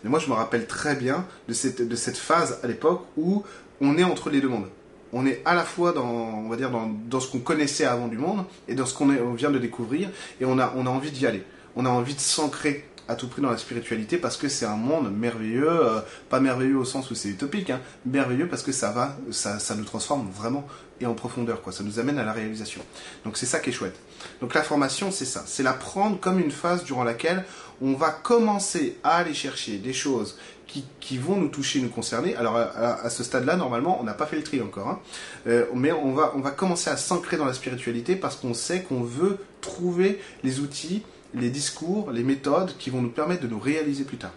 mais 0.02 0.10
moi 0.10 0.18
je 0.18 0.28
me 0.28 0.34
rappelle 0.34 0.66
très 0.66 0.94
bien 0.94 1.26
de 1.48 1.54
cette, 1.54 1.86
de 1.86 1.96
cette 1.96 2.18
phase 2.18 2.60
à 2.62 2.66
l'époque 2.66 3.02
où 3.16 3.44
on 3.80 3.96
est 3.96 4.04
entre 4.04 4.30
les 4.30 4.40
deux 4.40 4.48
mondes. 4.48 4.68
On 5.12 5.26
est 5.26 5.42
à 5.44 5.54
la 5.54 5.64
fois 5.64 5.92
dans, 5.92 6.04
on 6.04 6.48
va 6.48 6.56
dire, 6.56 6.70
dans, 6.70 6.90
dans 7.08 7.20
ce 7.20 7.30
qu'on 7.30 7.38
connaissait 7.38 7.84
avant 7.84 8.08
du 8.08 8.18
monde 8.18 8.44
et 8.68 8.74
dans 8.74 8.84
ce 8.84 8.94
qu'on 8.94 9.06
vient 9.34 9.50
de 9.50 9.58
découvrir 9.58 10.10
et 10.40 10.44
on 10.44 10.58
a, 10.58 10.72
on 10.76 10.86
a 10.86 10.90
envie 10.90 11.12
d'y 11.12 11.26
aller. 11.26 11.44
On 11.76 11.86
a 11.86 11.88
envie 11.88 12.14
de 12.14 12.20
s'ancrer 12.20 12.88
à 13.08 13.16
tout 13.16 13.28
prix 13.28 13.42
dans 13.42 13.50
la 13.50 13.58
spiritualité 13.58 14.18
parce 14.18 14.36
que 14.36 14.48
c'est 14.48 14.66
un 14.66 14.76
monde 14.76 15.14
merveilleux, 15.14 15.68
euh, 15.68 16.00
pas 16.30 16.40
merveilleux 16.40 16.78
au 16.78 16.84
sens 16.84 17.10
où 17.10 17.14
c'est 17.14 17.28
utopique, 17.28 17.70
hein, 17.70 17.80
merveilleux 18.06 18.48
parce 18.48 18.62
que 18.62 18.72
ça 18.72 18.90
va, 18.90 19.16
ça, 19.30 19.58
ça 19.58 19.74
nous 19.74 19.84
transforme 19.84 20.28
vraiment 20.30 20.66
et 21.00 21.06
en 21.06 21.14
profondeur, 21.14 21.62
quoi. 21.62 21.72
Ça 21.72 21.82
nous 21.82 21.98
amène 21.98 22.18
à 22.18 22.24
la 22.24 22.32
réalisation. 22.32 22.80
Donc 23.24 23.36
c'est 23.36 23.46
ça 23.46 23.58
qui 23.58 23.70
est 23.70 23.72
chouette. 23.72 23.98
Donc 24.40 24.54
la 24.54 24.62
formation, 24.62 25.10
c'est 25.10 25.24
ça, 25.24 25.42
c'est 25.46 25.62
la 25.62 25.72
prendre 25.72 26.18
comme 26.20 26.38
une 26.38 26.50
phase 26.50 26.84
durant 26.84 27.04
laquelle 27.04 27.44
on 27.82 27.94
va 27.94 28.10
commencer 28.10 28.96
à 29.02 29.16
aller 29.16 29.34
chercher 29.34 29.78
des 29.78 29.92
choses 29.92 30.38
qui, 30.66 30.84
qui 31.00 31.18
vont 31.18 31.36
nous 31.36 31.48
toucher, 31.48 31.80
nous 31.80 31.88
concerner. 31.88 32.36
Alors 32.36 32.56
à, 32.56 33.10
ce 33.10 33.24
stade-là, 33.24 33.56
normalement, 33.56 34.00
on 34.00 34.04
n'a 34.04 34.14
pas 34.14 34.26
fait 34.26 34.36
le 34.36 34.42
tri 34.42 34.62
encore, 34.62 34.88
hein. 34.88 35.00
euh, 35.46 35.66
mais 35.74 35.92
on 35.92 36.12
va, 36.12 36.32
on 36.36 36.40
va 36.40 36.50
commencer 36.50 36.90
à 36.90 36.96
s'ancrer 36.96 37.36
dans 37.36 37.44
la 37.44 37.54
spiritualité 37.54 38.16
parce 38.16 38.36
qu'on 38.36 38.54
sait 38.54 38.82
qu'on 38.82 39.02
veut 39.02 39.38
trouver 39.60 40.20
les 40.42 40.60
outils, 40.60 41.02
les 41.34 41.50
discours, 41.50 42.10
les 42.10 42.22
méthodes 42.22 42.76
qui 42.78 42.90
vont 42.90 43.02
nous 43.02 43.10
permettre 43.10 43.42
de 43.42 43.48
nous 43.48 43.58
réaliser 43.58 44.04
plus 44.04 44.16
tard. 44.16 44.34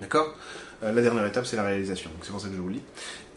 D'accord? 0.00 0.34
Euh, 0.82 0.92
La 0.92 1.02
dernière 1.02 1.26
étape, 1.26 1.46
c'est 1.46 1.56
la 1.56 1.64
réalisation. 1.64 2.10
c'est 2.22 2.30
pour 2.30 2.40
ça 2.40 2.48
que 2.48 2.54
je 2.54 2.60
vous 2.60 2.68
le 2.68 2.74
dis. 2.74 2.82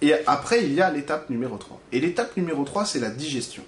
Et 0.02 0.14
après, 0.26 0.64
il 0.64 0.74
y 0.74 0.82
a 0.82 0.90
l'étape 0.92 1.30
numéro 1.30 1.58
3. 1.58 1.80
Et 1.92 2.00
l'étape 2.00 2.36
numéro 2.38 2.64
3, 2.64 2.86
c'est 2.86 3.00
la 3.00 3.10
digestion. 3.10 3.64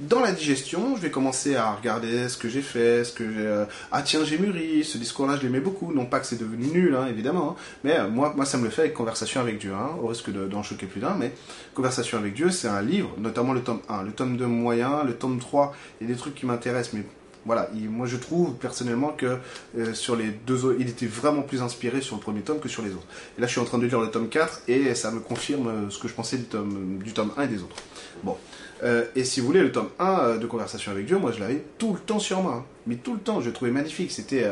Dans 0.00 0.20
la 0.20 0.32
digestion, 0.32 0.96
je 0.96 1.02
vais 1.02 1.10
commencer 1.10 1.56
à 1.56 1.72
regarder 1.72 2.30
ce 2.30 2.38
que 2.38 2.48
j'ai 2.48 2.62
fait, 2.62 3.04
ce 3.04 3.12
que 3.12 3.30
j'ai... 3.30 3.46
Euh, 3.46 3.66
ah 3.92 4.00
tiens, 4.00 4.24
j'ai 4.24 4.38
mûri, 4.38 4.82
ce 4.82 4.96
discours-là, 4.96 5.36
je 5.36 5.42
l'aimais 5.42 5.60
beaucoup. 5.60 5.92
Non 5.92 6.06
pas 6.06 6.20
que 6.20 6.26
c'est 6.26 6.40
devenu 6.40 6.68
nul, 6.68 6.96
hein, 6.96 7.06
évidemment, 7.06 7.50
hein. 7.50 7.62
mais 7.84 7.98
euh, 7.98 8.08
moi, 8.08 8.32
moi, 8.34 8.46
ça 8.46 8.56
me 8.56 8.64
le 8.64 8.70
fait 8.70 8.82
avec 8.82 8.94
Conversation 8.94 9.42
avec 9.42 9.58
Dieu, 9.58 9.74
hein, 9.74 9.90
au 10.02 10.06
risque 10.06 10.30
d'en 10.30 10.62
choquer 10.62 10.86
plus 10.86 11.02
d'un, 11.02 11.14
mais 11.16 11.32
Conversation 11.74 12.16
avec 12.16 12.32
Dieu, 12.32 12.50
c'est 12.50 12.68
un 12.68 12.80
livre, 12.80 13.10
notamment 13.18 13.52
le 13.52 13.60
tome 13.60 13.80
1. 13.90 14.04
Le 14.04 14.12
tome 14.12 14.38
2 14.38 14.46
moyen, 14.46 15.04
le 15.04 15.14
tome 15.16 15.38
3, 15.38 15.74
il 16.00 16.08
y 16.08 16.10
a 16.10 16.14
des 16.14 16.18
trucs 16.18 16.34
qui 16.34 16.46
m'intéressent, 16.46 16.94
mais 16.94 17.04
voilà, 17.46 17.70
moi 17.88 18.06
je 18.06 18.16
trouve 18.16 18.54
personnellement 18.54 19.08
que 19.08 19.38
euh, 19.78 19.94
sur 19.94 20.14
les 20.16 20.28
deux 20.28 20.64
autres, 20.64 20.76
il 20.78 20.88
était 20.88 21.06
vraiment 21.06 21.42
plus 21.42 21.62
inspiré 21.62 22.00
sur 22.00 22.16
le 22.16 22.20
premier 22.20 22.42
tome 22.42 22.60
que 22.60 22.68
sur 22.68 22.82
les 22.82 22.90
autres. 22.90 23.06
Et 23.38 23.40
là 23.40 23.46
je 23.46 23.52
suis 23.52 23.60
en 23.60 23.64
train 23.64 23.78
de 23.78 23.86
lire 23.86 24.00
le 24.00 24.10
tome 24.10 24.28
4 24.28 24.62
et 24.68 24.94
ça 24.94 25.10
me 25.10 25.20
confirme 25.20 25.68
euh, 25.68 25.90
ce 25.90 25.98
que 25.98 26.08
je 26.08 26.14
pensais 26.14 26.36
du 26.36 26.44
tome, 26.44 26.98
du 27.02 27.12
tome 27.12 27.32
1 27.36 27.44
et 27.44 27.48
des 27.48 27.62
autres. 27.62 27.76
Bon, 28.22 28.36
euh, 28.82 29.04
et 29.14 29.24
si 29.24 29.40
vous 29.40 29.46
voulez, 29.46 29.62
le 29.62 29.72
tome 29.72 29.88
1 29.98 30.36
de 30.36 30.46
Conversation 30.46 30.92
avec 30.92 31.06
Dieu, 31.06 31.18
moi 31.18 31.32
je 31.32 31.40
l'avais 31.40 31.62
tout 31.78 31.92
le 31.92 32.00
temps 32.00 32.18
sur 32.18 32.42
moi. 32.42 32.64
Mais 32.86 32.96
tout 32.96 33.12
le 33.12 33.20
temps, 33.20 33.40
je 33.40 33.46
le 33.46 33.52
trouvais 33.52 33.70
magnifique. 33.70 34.10
C'était 34.10 34.50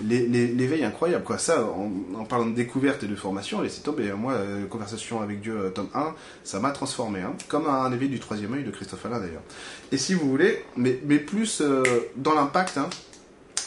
l'éveil 0.00 0.84
incroyable. 0.84 1.24
Quoi. 1.24 1.38
Ça, 1.38 1.64
en, 1.64 2.24
parlant 2.24 2.46
de 2.46 2.54
découverte 2.54 3.02
et 3.02 3.06
de 3.06 3.16
formation, 3.16 3.60
laissez 3.60 3.82
tomber. 3.82 4.12
Moi, 4.12 4.34
Conversation 4.70 5.20
avec 5.20 5.40
Dieu, 5.40 5.72
tome 5.74 5.88
1, 5.92 6.14
ça 6.44 6.60
m'a 6.60 6.70
transformé. 6.70 7.20
Hein. 7.20 7.34
Comme 7.48 7.66
un 7.66 7.92
éveil 7.92 8.08
du 8.08 8.20
troisième 8.20 8.54
œil 8.54 8.62
de 8.62 8.70
Christophe 8.70 9.04
Alain 9.06 9.18
d'ailleurs. 9.18 9.42
Et 9.90 9.98
si 9.98 10.14
vous 10.14 10.30
voulez, 10.30 10.64
mais, 10.76 11.00
mais 11.04 11.18
plus 11.18 11.62
dans 12.16 12.34
l'impact, 12.34 12.78
hein, 12.78 12.88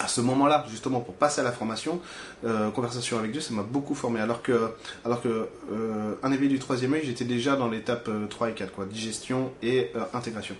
à 0.01 0.07
ce 0.07 0.21
moment-là, 0.21 0.65
justement, 0.69 0.99
pour 0.99 1.13
passer 1.13 1.41
à 1.41 1.43
la 1.43 1.51
formation, 1.51 2.01
euh, 2.43 2.71
conversation 2.71 3.19
avec 3.19 3.31
Dieu, 3.31 3.41
ça 3.41 3.53
m'a 3.53 3.63
beaucoup 3.63 3.93
formé. 3.93 4.19
Alors 4.19 4.41
que, 4.41 4.71
alors 5.05 5.21
que 5.21 5.47
euh, 5.71 6.15
un 6.23 6.31
éveil 6.31 6.49
du 6.49 6.59
troisième 6.59 6.93
œil, 6.93 7.01
j'étais 7.03 7.25
déjà 7.25 7.55
dans 7.55 7.69
l'étape 7.69 8.09
3 8.29 8.47
euh, 8.47 8.49
et 8.51 8.53
4, 8.53 8.71
quoi, 8.71 8.85
digestion 8.85 9.51
et 9.61 9.91
intégration. 10.13 10.55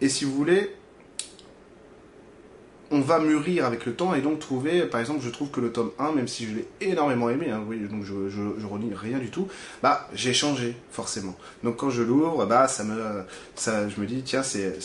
Et 0.00 0.08
si 0.08 0.24
vous 0.24 0.34
voulez, 0.34 0.74
on 2.90 3.00
va 3.00 3.20
mûrir 3.20 3.64
avec 3.64 3.86
le 3.86 3.94
temps 3.94 4.14
et 4.14 4.20
donc 4.20 4.38
trouver, 4.38 4.82
par 4.82 5.00
exemple, 5.00 5.20
je 5.22 5.30
trouve 5.30 5.50
que 5.50 5.60
le 5.60 5.72
tome 5.72 5.92
1, 5.98 6.12
même 6.12 6.28
si 6.28 6.46
je 6.46 6.56
l'ai 6.56 6.68
énormément 6.80 7.30
aimé, 7.30 7.50
hein, 7.50 7.62
oui, 7.66 7.78
donc 7.88 8.04
je, 8.04 8.28
je, 8.28 8.42
je 8.58 8.66
relis 8.66 8.92
rien 8.94 9.18
du 9.18 9.30
tout, 9.30 9.48
bah 9.82 10.08
j'ai 10.12 10.34
changé 10.34 10.76
forcément. 10.90 11.34
Donc 11.64 11.76
quand 11.76 11.88
je 11.88 12.02
l'ouvre, 12.02 12.44
bah 12.44 12.68
ça 12.68 12.84
me, 12.84 13.22
ça, 13.54 13.88
je 13.88 13.98
me 13.98 14.06
dis 14.06 14.22
tiens 14.22 14.42
c'est 14.42 14.78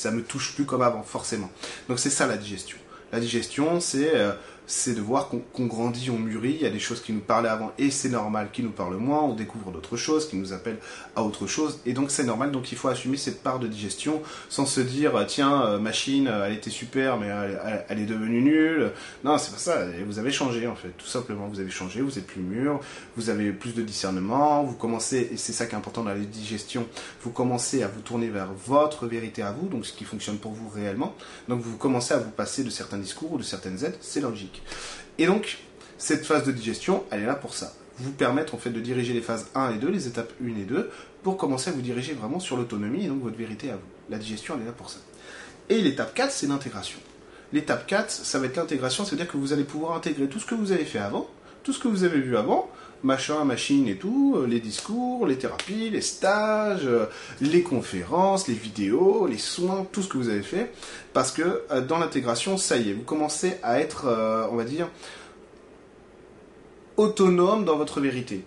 ça 0.00 0.10
me 0.10 0.22
touche 0.22 0.54
plus 0.54 0.64
comme 0.64 0.82
avant, 0.82 1.02
forcément. 1.02 1.50
Donc 1.88 1.98
c'est 1.98 2.10
ça 2.10 2.26
la 2.26 2.36
digestion. 2.36 2.78
La 3.12 3.20
digestion, 3.20 3.80
c'est 3.80 4.14
euh, 4.14 4.32
c'est 4.70 4.94
de 4.94 5.00
voir 5.00 5.28
qu'on 5.28 5.66
grandit, 5.66 6.10
on 6.10 6.18
mûrit, 6.18 6.52
il 6.54 6.62
y 6.62 6.66
a 6.66 6.70
des 6.70 6.78
choses 6.78 7.02
qui 7.02 7.12
nous 7.12 7.20
parlaient 7.20 7.48
avant 7.48 7.72
et 7.76 7.90
c'est 7.90 8.08
normal 8.08 8.50
qu'ils 8.52 8.64
nous 8.64 8.70
parlent 8.70 8.96
moins, 8.98 9.20
on 9.22 9.34
découvre 9.34 9.72
d'autres 9.72 9.96
choses 9.96 10.28
qui 10.28 10.36
nous 10.36 10.52
appellent 10.52 10.78
à 11.16 11.24
autre 11.24 11.48
chose 11.48 11.80
et 11.86 11.92
donc 11.92 12.12
c'est 12.12 12.22
normal, 12.22 12.52
donc 12.52 12.70
il 12.70 12.78
faut 12.78 12.86
assumer 12.86 13.16
cette 13.16 13.42
part 13.42 13.58
de 13.58 13.66
digestion 13.66 14.22
sans 14.48 14.66
se 14.66 14.80
dire 14.80 15.24
tiens, 15.26 15.64
euh, 15.64 15.78
machine, 15.80 16.28
euh, 16.28 16.46
elle 16.46 16.52
était 16.52 16.70
super 16.70 17.18
mais 17.18 17.26
elle, 17.88 17.98
est 17.98 18.06
devenue 18.06 18.42
nulle. 18.42 18.92
Non, 19.24 19.38
c'est 19.38 19.50
pas 19.50 19.58
ça, 19.58 19.86
vous 20.06 20.20
avez 20.20 20.30
changé 20.30 20.68
en 20.68 20.76
fait, 20.76 20.90
tout 20.96 21.06
simplement, 21.06 21.48
vous 21.48 21.58
avez 21.58 21.70
changé, 21.70 22.00
vous 22.00 22.16
êtes 22.16 22.26
plus 22.26 22.40
mûr, 22.40 22.78
vous 23.16 23.28
avez 23.28 23.50
plus 23.50 23.74
de 23.74 23.82
discernement, 23.82 24.62
vous 24.62 24.76
commencez, 24.76 25.30
et 25.32 25.36
c'est 25.36 25.52
ça 25.52 25.66
qui 25.66 25.74
est 25.74 25.78
important 25.78 26.04
dans 26.04 26.10
la 26.10 26.16
digestion, 26.16 26.86
vous 27.22 27.30
commencez 27.30 27.82
à 27.82 27.88
vous 27.88 28.02
tourner 28.02 28.28
vers 28.28 28.52
votre 28.66 29.06
vérité 29.06 29.42
à 29.42 29.50
vous, 29.50 29.68
donc 29.68 29.84
ce 29.84 29.92
qui 29.92 30.04
fonctionne 30.04 30.38
pour 30.38 30.52
vous 30.52 30.68
réellement, 30.68 31.16
donc 31.48 31.60
vous 31.60 31.76
commencez 31.76 32.14
à 32.14 32.18
vous 32.18 32.30
passer 32.30 32.62
de 32.62 32.70
certains 32.70 32.98
discours 32.98 33.32
ou 33.32 33.38
de 33.38 33.42
certaines 33.42 33.84
aides, 33.84 33.96
c'est 34.00 34.20
logique. 34.20 34.59
Et 35.18 35.26
donc, 35.26 35.58
cette 35.98 36.24
phase 36.24 36.44
de 36.44 36.52
digestion, 36.52 37.04
elle 37.10 37.22
est 37.22 37.26
là 37.26 37.34
pour 37.34 37.54
ça. 37.54 37.74
Vous 37.98 38.12
permettre 38.12 38.54
en 38.54 38.58
fait 38.58 38.70
de 38.70 38.80
diriger 38.80 39.12
les 39.12 39.20
phases 39.20 39.48
1 39.54 39.74
et 39.74 39.78
2, 39.78 39.88
les 39.88 40.06
étapes 40.06 40.32
1 40.42 40.48
et 40.48 40.64
2, 40.64 40.90
pour 41.22 41.36
commencer 41.36 41.70
à 41.70 41.72
vous 41.74 41.82
diriger 41.82 42.14
vraiment 42.14 42.40
sur 42.40 42.56
l'autonomie 42.56 43.04
et 43.04 43.08
donc 43.08 43.22
votre 43.22 43.36
vérité 43.36 43.70
à 43.70 43.74
vous. 43.74 43.88
La 44.08 44.18
digestion, 44.18 44.54
elle 44.56 44.62
est 44.62 44.66
là 44.66 44.72
pour 44.72 44.88
ça. 44.88 44.98
Et 45.68 45.80
l'étape 45.80 46.14
4, 46.14 46.30
c'est 46.30 46.46
l'intégration. 46.46 46.98
L'étape 47.52 47.86
4, 47.86 48.10
ça 48.10 48.38
va 48.38 48.46
être 48.46 48.56
l'intégration, 48.56 49.04
c'est-à-dire 49.04 49.28
que 49.28 49.36
vous 49.36 49.52
allez 49.52 49.64
pouvoir 49.64 49.96
intégrer 49.96 50.28
tout 50.28 50.38
ce 50.38 50.46
que 50.46 50.54
vous 50.54 50.72
avez 50.72 50.84
fait 50.84 50.98
avant, 50.98 51.28
tout 51.62 51.72
ce 51.72 51.78
que 51.78 51.88
vous 51.88 52.04
avez 52.04 52.20
vu 52.20 52.36
avant, 52.36 52.70
machin, 53.02 53.44
machine 53.44 53.88
et 53.88 53.96
tout, 53.96 54.34
euh, 54.36 54.46
les 54.46 54.60
discours, 54.60 55.26
les 55.26 55.36
thérapies, 55.36 55.90
les 55.90 56.00
stages, 56.00 56.84
euh, 56.84 57.06
les 57.40 57.62
conférences, 57.62 58.48
les 58.48 58.54
vidéos, 58.54 59.26
les 59.26 59.38
soins, 59.38 59.86
tout 59.90 60.02
ce 60.02 60.08
que 60.08 60.18
vous 60.18 60.28
avez 60.28 60.42
fait, 60.42 60.72
parce 61.12 61.32
que 61.32 61.62
euh, 61.70 61.80
dans 61.80 61.98
l'intégration, 61.98 62.56
ça 62.56 62.76
y 62.76 62.90
est, 62.90 62.92
vous 62.92 63.02
commencez 63.02 63.54
à 63.62 63.80
être, 63.80 64.06
on 64.50 64.56
va 64.56 64.64
dire, 64.64 64.88
autonome 66.96 67.64
dans 67.64 67.76
votre 67.76 68.00
vérité. 68.00 68.44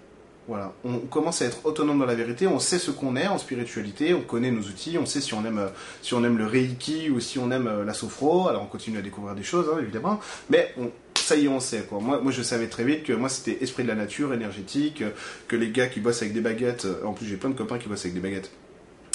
Voilà, 0.48 0.74
on 0.84 0.98
commence 1.00 1.42
à 1.42 1.46
être 1.46 1.66
autonome 1.66 2.00
dans 2.00 2.06
la 2.06 2.16
vérité, 2.16 2.48
on 2.48 2.60
sait 2.60 2.78
ce 2.78 2.92
qu'on 2.92 3.16
est 3.16 3.28
en 3.28 3.38
spiritualité, 3.38 4.14
on 4.14 4.22
connaît 4.22 4.52
nos 4.52 4.64
outils, 4.64 4.98
on 4.98 5.06
sait 5.06 5.22
si 5.22 5.34
on 5.34 5.46
aime, 5.46 5.70
si 6.02 6.14
on 6.14 6.24
aime 6.26 6.38
le 6.38 6.46
reiki 6.46 7.10
ou 7.10 7.22
si 7.22 7.40
on 7.40 7.50
aime 7.50 7.84
la 7.86 7.94
sophro, 7.94 8.50
alors 8.50 8.62
on 8.62 8.66
continue 8.66 8.98
à 8.98 9.02
découvrir 9.02 9.36
des 9.36 9.44
choses, 9.44 9.68
hein, 9.74 9.80
évidemment, 9.82 10.20
mais 10.50 10.76
ça 11.26 11.36
y 11.36 11.46
est, 11.46 11.48
on 11.48 11.60
sait. 11.60 11.86
Quoi. 11.88 12.00
Moi, 12.00 12.20
moi, 12.22 12.32
je 12.32 12.42
savais 12.42 12.68
très 12.68 12.84
vite 12.84 13.04
que 13.04 13.14
moi, 13.14 13.30
c'était 13.30 13.64
esprit 13.64 13.84
de 13.84 13.88
la 13.88 13.96
nature, 13.96 14.34
énergétique, 14.34 15.02
euh, 15.02 15.12
que 15.48 15.56
les 15.56 15.72
gars 15.72 15.88
qui 15.88 16.00
bossent 16.00 16.22
avec 16.22 16.34
des 16.34 16.42
baguettes, 16.42 16.88
en 17.06 17.14
plus 17.14 17.26
j'ai 17.26 17.38
plein 17.38 17.50
de 17.50 17.58
copains 17.58 17.78
qui 17.78 17.88
bossent 17.88 18.06
avec 18.06 18.14
des 18.14 18.20
baguettes, 18.20 18.52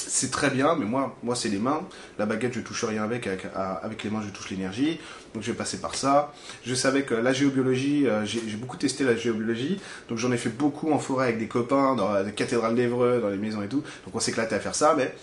c'est 0.09 0.31
très 0.31 0.49
bien, 0.49 0.75
mais 0.75 0.85
moi, 0.85 1.15
moi 1.23 1.35
c'est 1.35 1.49
les 1.49 1.59
mains. 1.59 1.87
La 2.17 2.25
baguette, 2.25 2.53
je 2.53 2.61
touche 2.61 2.83
rien 2.83 3.03
avec. 3.03 3.27
Avec, 3.27 4.03
les 4.03 4.09
mains, 4.09 4.21
je 4.25 4.29
touche 4.31 4.49
l'énergie. 4.49 4.99
Donc 5.33 5.43
je 5.43 5.51
vais 5.51 5.57
passer 5.57 5.77
par 5.77 5.95
ça. 5.95 6.33
Je 6.65 6.73
savais 6.73 7.03
que 7.03 7.13
la 7.13 7.31
géobiologie, 7.31 8.07
euh, 8.07 8.25
j'ai 8.25 8.57
beaucoup 8.57 8.77
testé 8.77 9.03
la 9.03 9.15
géobiologie. 9.15 9.79
Donc 10.09 10.17
j'en 10.17 10.31
ai 10.31 10.37
fait 10.37 10.49
beaucoup 10.49 10.91
en 10.91 10.99
forêt 10.99 11.25
avec 11.25 11.39
des 11.39 11.47
copains, 11.47 11.95
dans 11.95 12.11
la 12.11 12.23
cathédrale 12.31 12.75
d'Evreux, 12.75 13.19
dans 13.21 13.29
les 13.29 13.37
maisons 13.37 13.61
et 13.61 13.67
tout. 13.67 13.83
Donc 14.05 14.15
on 14.15 14.19
s'éclatait 14.19 14.55
à 14.55 14.59
faire 14.59 14.75
ça, 14.75 14.95
mais 14.97 15.13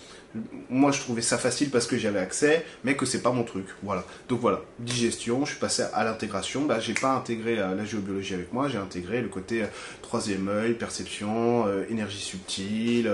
moi 0.71 0.93
je 0.93 1.00
trouvais 1.00 1.23
ça 1.23 1.38
facile 1.38 1.71
parce 1.71 1.87
que 1.87 1.97
j'avais 1.97 2.19
accès, 2.19 2.64
mais 2.85 2.97
que 2.97 3.07
c'est 3.07 3.23
pas 3.23 3.33
mon 3.33 3.45
truc. 3.45 3.66
Voilà. 3.83 4.05
Donc 4.28 4.40
voilà, 4.40 4.62
digestion, 4.78 5.45
je 5.45 5.52
suis 5.52 5.61
passé 5.61 5.85
à 5.93 6.05
l'intégration. 6.05 6.64
Bah, 6.64 6.81
j'ai 6.81 6.95
pas 6.95 7.14
intégré 7.14 7.59
euh, 7.59 7.75
la 7.75 7.85
géobiologie 7.85 8.35
avec 8.35 8.52
moi, 8.52 8.69
j'ai 8.69 8.78
intégré 8.78 9.21
le 9.21 9.28
côté 9.28 9.62
euh, 9.62 9.66
troisième 10.02 10.49
œil, 10.49 10.75
perception, 10.75 11.66
euh, 11.66 11.85
énergie 11.90 12.21
subtile, 12.21 13.11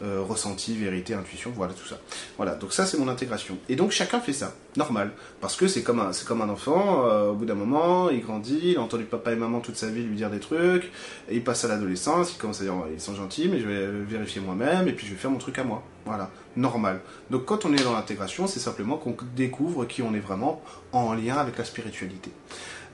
ressenti, 0.00 0.76
vérité, 0.76 1.14
intuition, 1.14 1.52
voilà 1.54 1.72
tout 1.72 1.86
ça. 1.86 1.98
Voilà, 2.36 2.54
donc 2.54 2.72
ça 2.72 2.86
c'est 2.86 2.98
mon 2.98 3.08
intégration. 3.08 3.58
Et 3.68 3.76
donc 3.76 3.90
chacun 3.90 4.20
fait 4.20 4.32
ça, 4.32 4.54
normal, 4.76 5.12
parce 5.40 5.56
que 5.56 5.68
c'est 5.68 5.82
comme 5.82 6.00
un, 6.00 6.10
comme 6.26 6.42
un 6.42 6.48
enfant. 6.48 7.04
au 7.30 7.34
bout 7.34 7.44
d'un 7.44 7.54
moment, 7.54 8.10
il 8.10 8.20
grandit, 8.20 8.72
il 8.72 8.76
a 8.76 8.80
entendu 8.80 9.04
papa 9.04 9.32
et 9.32 9.36
maman 9.36 9.60
toute 9.60 9.76
sa 9.76 9.88
vie 9.88 10.02
lui 10.02 10.16
dire 10.16 10.30
des 10.30 10.40
trucs, 10.40 10.90
et 11.28 11.36
il 11.36 11.44
passe 11.44 11.64
à 11.64 11.68
l'adolescence, 11.68 12.32
il 12.34 12.38
commence 12.38 12.60
à 12.60 12.64
dire 12.64 12.74
ils 12.92 13.00
sont 13.00 13.14
gentils, 13.14 13.48
mais 13.48 13.60
je 13.60 13.66
vais 13.66 13.86
vérifier 13.86 14.40
moi-même, 14.40 14.88
et 14.88 14.92
puis 14.92 15.06
je 15.06 15.12
vais 15.12 15.18
faire 15.18 15.30
mon 15.30 15.38
truc 15.38 15.58
à 15.58 15.64
moi. 15.64 15.82
Voilà, 16.06 16.30
normal. 16.56 17.00
Donc 17.30 17.44
quand 17.46 17.64
on 17.64 17.72
est 17.72 17.82
dans 17.82 17.92
l'intégration, 17.92 18.46
c'est 18.46 18.60
simplement 18.60 18.96
qu'on 18.96 19.16
découvre 19.34 19.84
qui 19.86 20.02
on 20.02 20.14
est 20.14 20.20
vraiment 20.20 20.62
en 20.92 21.14
lien 21.14 21.36
avec 21.36 21.56
la 21.58 21.64
spiritualité. 21.64 22.30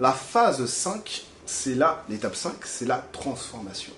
La 0.00 0.12
phase 0.12 0.64
5, 0.64 1.24
c'est 1.44 1.74
là, 1.74 2.04
l'étape 2.08 2.36
5, 2.36 2.52
c'est 2.64 2.86
la 2.86 2.98
transformation. 3.12 3.92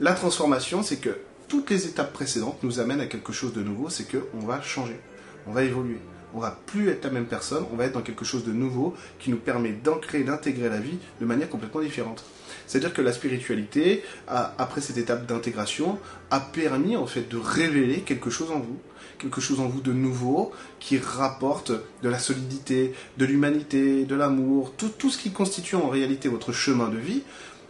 La 0.00 0.14
transformation, 0.14 0.82
c'est 0.82 0.96
que 0.96 1.16
toutes 1.46 1.70
les 1.70 1.86
étapes 1.86 2.12
précédentes 2.12 2.62
nous 2.62 2.80
amènent 2.80 3.00
à 3.00 3.06
quelque 3.06 3.32
chose 3.32 3.52
de 3.52 3.62
nouveau, 3.62 3.90
c'est 3.90 4.08
qu'on 4.10 4.46
va 4.46 4.60
changer, 4.62 4.98
on 5.46 5.52
va 5.52 5.62
évoluer. 5.62 6.00
On 6.34 6.40
va 6.40 6.58
plus 6.66 6.88
être 6.88 7.04
la 7.04 7.10
même 7.10 7.26
personne, 7.26 7.64
on 7.72 7.76
va 7.76 7.84
être 7.84 7.92
dans 7.92 8.02
quelque 8.02 8.24
chose 8.24 8.44
de 8.44 8.52
nouveau 8.52 8.94
qui 9.20 9.30
nous 9.30 9.36
permet 9.36 9.72
d'ancrer, 9.72 10.24
d'intégrer 10.24 10.68
la 10.68 10.78
vie 10.78 10.98
de 11.20 11.26
manière 11.26 11.48
complètement 11.48 11.80
différente. 11.80 12.24
C'est-à-dire 12.66 12.92
que 12.92 13.02
la 13.02 13.12
spiritualité, 13.12 14.02
après 14.26 14.80
cette 14.80 14.96
étape 14.96 15.26
d'intégration, 15.26 15.98
a 16.30 16.40
permis 16.40 16.96
en 16.96 17.06
fait 17.06 17.28
de 17.28 17.36
révéler 17.36 18.00
quelque 18.00 18.30
chose 18.30 18.50
en 18.50 18.58
vous, 18.58 18.78
quelque 19.18 19.40
chose 19.40 19.60
en 19.60 19.66
vous 19.66 19.80
de 19.80 19.92
nouveau 19.92 20.50
qui 20.80 20.98
rapporte 20.98 21.72
de 22.02 22.08
la 22.08 22.18
solidité, 22.18 22.94
de 23.18 23.24
l'humanité, 23.24 24.04
de 24.04 24.14
l'amour, 24.14 24.72
tout, 24.76 24.88
tout 24.88 25.10
ce 25.10 25.18
qui 25.18 25.30
constitue 25.30 25.76
en 25.76 25.88
réalité 25.88 26.28
votre 26.28 26.52
chemin 26.52 26.88
de 26.88 26.98
vie 26.98 27.22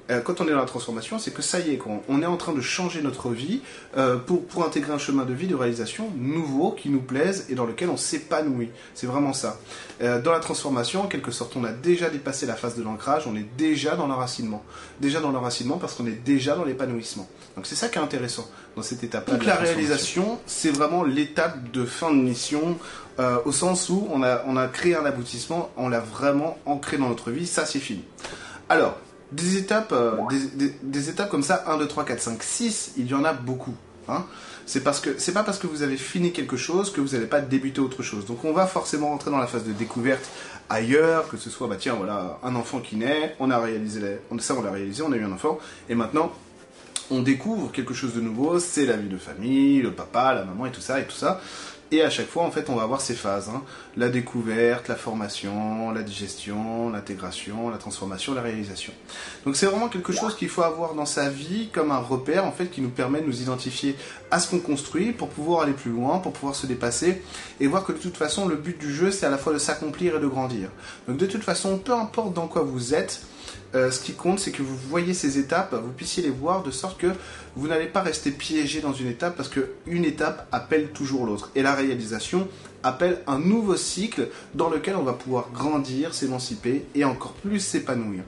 quand 0.08 0.40
on 0.40 0.46
est 0.46 0.50
dans 0.50 0.58
la 0.58 0.66
transformation, 0.66 1.18
c'est 1.18 1.32
que 1.32 1.40
ça 1.40 1.61
y 1.61 1.70
est, 1.70 1.78
on 2.08 2.23
est 2.23 2.26
en 2.26 2.37
train 2.37 2.52
de 2.52 2.61
changer 2.61 3.00
notre 3.00 3.30
vie 3.30 3.62
euh, 3.96 4.16
pour, 4.16 4.44
pour 4.44 4.64
intégrer 4.64 4.92
un 4.92 4.99
chemin 4.99 5.25
de 5.25 5.32
vie, 5.32 5.46
de 5.46 5.54
réalisation 5.54 6.11
nouveau, 6.16 6.73
qui 6.73 6.90
nous 6.90 7.00
plaise 7.00 7.46
et 7.49 7.54
dans 7.54 7.64
lequel 7.64 7.88
on 7.88 7.96
s'épanouit. 7.96 8.68
C'est 8.94 9.06
vraiment 9.06 9.32
ça. 9.32 9.58
Euh, 10.02 10.20
dans 10.20 10.32
la 10.32 10.40
transformation, 10.40 11.02
en 11.02 11.06
quelque 11.06 11.30
sorte, 11.30 11.56
on 11.56 11.64
a 11.64 11.73
déjà 11.73 12.11
dépassé 12.11 12.44
la 12.44 12.54
phase 12.54 12.76
de 12.76 12.82
l'ancrage, 12.82 13.26
on 13.26 13.34
est 13.34 13.46
déjà 13.56 13.96
dans 13.96 14.06
l'enracinement. 14.06 14.62
Déjà 15.00 15.20
dans 15.20 15.32
l'enracinement 15.32 15.78
parce 15.78 15.94
qu'on 15.94 16.06
est 16.06 16.23
déjà 16.25 16.54
dans 16.54 16.64
l'épanouissement. 16.64 17.26
Donc 17.56 17.66
c'est 17.66 17.76
ça 17.76 17.88
qui 17.88 17.99
est 17.99 18.02
intéressant 18.02 18.46
dans 18.76 18.82
cette 18.82 19.04
étape-là. 19.04 19.34
Donc 19.34 19.46
la, 19.46 19.54
réalisation, 19.54 20.38
c'est 20.44 20.70
vraiment 20.70 21.04
l'étape 21.04 21.70
de 21.70 21.84
fin 21.84 22.11
de 22.11 22.20
mission. 22.20 22.78
au 23.44 23.52
sens 23.52 23.88
où 23.88 24.08
on 24.11 24.23
a, 24.23 24.42
on 24.46 24.56
a 24.56 24.66
créé 24.66 24.96
un 24.96 25.04
aboutissement, 25.06 25.70
on 25.76 25.88
l'a 25.88 26.00
vraiment 26.00 26.58
ancré 26.66 26.99
dans 26.99 27.08
notre 27.08 27.30
vie, 27.30 27.46
ça 27.46 27.64
c'est 27.64 27.78
fini. 27.78 28.02
Alors, 28.68 28.99
des 29.35 29.57
étapes, 29.57 29.93
euh, 29.93 30.12
des, 30.83 31.11
étapes 31.11 31.31
comme 31.31 31.43
ça, 31.43 31.64
1, 31.67 31.79
2, 31.79 31.88
3, 31.88 32.05
4, 32.05 32.21
5, 32.21 32.43
6, 32.43 32.93
il 32.97 33.07
y 33.07 33.14
en 33.14 33.25
a 33.25 33.33
beaucoup. 33.33 33.75
Hein. 34.09 34.25
C'est 34.67 34.83
parce 34.83 35.00
que 35.00 35.19
c'est 35.19 35.33
pas 35.33 35.43
parce 35.43 35.59
que 35.59 35.67
vous 35.67 35.83
avez 35.83 35.97
fini 35.97 36.33
quelque 36.33 36.57
chose 36.57 36.91
que 36.91 37.00
vous 37.00 37.09
n'allez 37.09 37.26
pas 37.26 37.41
débuter 37.41 37.81
autre 37.81 38.03
chose. 38.03 38.25
Donc 38.26 38.45
on 38.45 38.53
va 38.53 38.67
forcément 38.67 39.09
rentrer 39.09 39.31
dans 39.31 39.38
la 39.38 39.47
phase 39.47 39.64
de 39.64 39.73
découverte 39.73 40.29
ailleurs, 40.71 41.29
que 41.29 41.37
ce 41.37 41.50
soit 41.50 41.69
bah 41.69 41.76
tiens 41.79 41.95
voilà 41.95 42.38
un 42.43 42.55
enfant 42.55 42.81
qui 42.81 42.97
naît, 42.97 43.37
on 43.41 43.50
a 43.50 43.59
réalisé 43.59 44.00
ça 44.38 44.55
on 44.57 44.62
l'a 44.62 44.71
réalisé, 44.71 45.03
on 45.03 45.12
a 45.12 45.17
eu 45.17 45.25
un 45.25 45.33
enfant 45.33 45.59
et 45.91 45.95
maintenant 45.95 46.33
on 47.11 47.21
découvre 47.21 47.71
quelque 47.71 47.93
chose 47.93 48.14
de 48.14 48.21
nouveau, 48.23 48.59
c'est 48.59 48.87
la 48.87 48.97
vie 48.97 49.09
de 49.09 49.19
famille, 49.19 49.83
le 49.83 49.93
papa, 49.93 50.33
la 50.33 50.45
maman 50.45 50.64
et 50.64 50.71
tout 50.71 50.81
ça 50.81 51.00
et 51.00 51.05
tout 51.05 51.17
ça. 51.17 51.41
Et 51.91 52.03
à 52.03 52.11
chaque 52.11 52.29
fois, 52.29 52.45
en 52.45 52.50
fait, 52.50 52.71
on 52.71 52.75
va 52.75 52.83
avoir 52.83 53.00
ces 53.00 53.14
phases. 53.14 53.49
Hein. 53.49 53.62
La 53.97 54.09
découverte, 54.09 54.88
la 54.88 54.97
formation, 54.97 55.93
la 55.93 56.03
digestion, 56.03 56.91
l'intégration, 56.91 57.71
la 57.71 57.79
transformation, 57.79 58.35
la 58.35 58.43
réalisation. 58.43 58.93
Donc 59.45 59.57
c'est 59.57 59.67
vraiment 59.67 59.88
quelque 59.88 60.12
chose 60.12 60.35
qu'il 60.35 60.49
faut 60.49 60.62
avoir 60.62 60.95
dans 60.95 61.07
sa 61.07 61.29
vie 61.29 61.69
comme 61.73 61.93
un 61.93 61.99
repère, 61.99 62.45
en 62.47 62.53
fait, 62.53 62.67
qui 62.67 62.81
nous 62.81 62.91
permet 62.91 63.21
de 63.21 63.26
nous 63.26 63.43
identifier 63.43 63.97
à 64.31 64.41
ce 64.41 64.50
qu'on 64.50 64.59
construit 64.59 65.12
pour 65.12 65.29
pouvoir 65.29 65.62
aller 65.62 65.73
plus 65.73 65.93
loin, 65.93 66.19
pour 66.19 66.33
pouvoir 66.33 66.55
se 66.55 66.67
dépasser 66.67 67.23
et 67.61 67.67
voir 67.67 67.85
que 67.85 67.93
de 67.93 67.99
toute 67.99 68.17
façon, 68.17 68.49
le 68.49 68.57
but 68.57 68.79
du 68.79 68.93
jeu, 68.93 69.11
c'est 69.11 69.26
à 69.26 69.31
la 69.31 69.38
fois 69.38 69.53
de 69.53 69.59
s'accomplir 69.59 70.17
et 70.17 70.21
de 70.21 70.26
grandir. 70.26 70.71
Donc 71.07 71.19
de 71.19 71.26
toute 71.26 71.45
façon, 71.45 71.79
peu 71.79 71.93
importe 71.93 72.33
dans 72.33 72.49
quoi 72.49 72.62
vous 72.62 72.95
êtes, 72.95 73.21
euh, 73.75 73.91
ce 73.91 74.01
qui 74.01 74.13
compte, 74.13 74.39
c'est 74.39 74.53
que 74.53 74.63
vous 74.63 74.77
voyez 74.77 75.15
ces 75.15 75.39
étapes, 75.39 75.75
vous 75.75 75.91
puissiez 75.91 76.23
les 76.23 76.31
voir 76.31 76.63
de 76.63 76.71
sorte 76.71 76.99
que 76.99 77.13
vous 77.57 77.69
n'allez 77.69 77.87
pas 77.87 78.03
rester 78.03 78.31
piégé 78.31 78.81
dans 78.81 78.93
une 78.93 79.09
étape 79.09 79.37
parce 79.37 79.49
qu'une 79.49 80.05
étape 80.05 80.47
appelle 80.53 80.91
toujours 80.91 81.27
l'autre. 81.27 81.51
Et 81.55 81.63
la 81.63 81.75
réalisation 81.75 82.49
appelle 82.85 83.21
un 83.27 83.39
nouveau 83.39 83.77
cycle 83.77 84.29
dans 84.55 84.69
lequel 84.69 84.95
on 84.97 85.03
va 85.03 85.15
pouvoir 85.15 85.51
grandir, 85.53 86.15
s'émanciper 86.15 86.85
et 86.95 87.05
encore 87.05 87.33
plus 87.33 87.61
s'épanouir. 87.61 88.23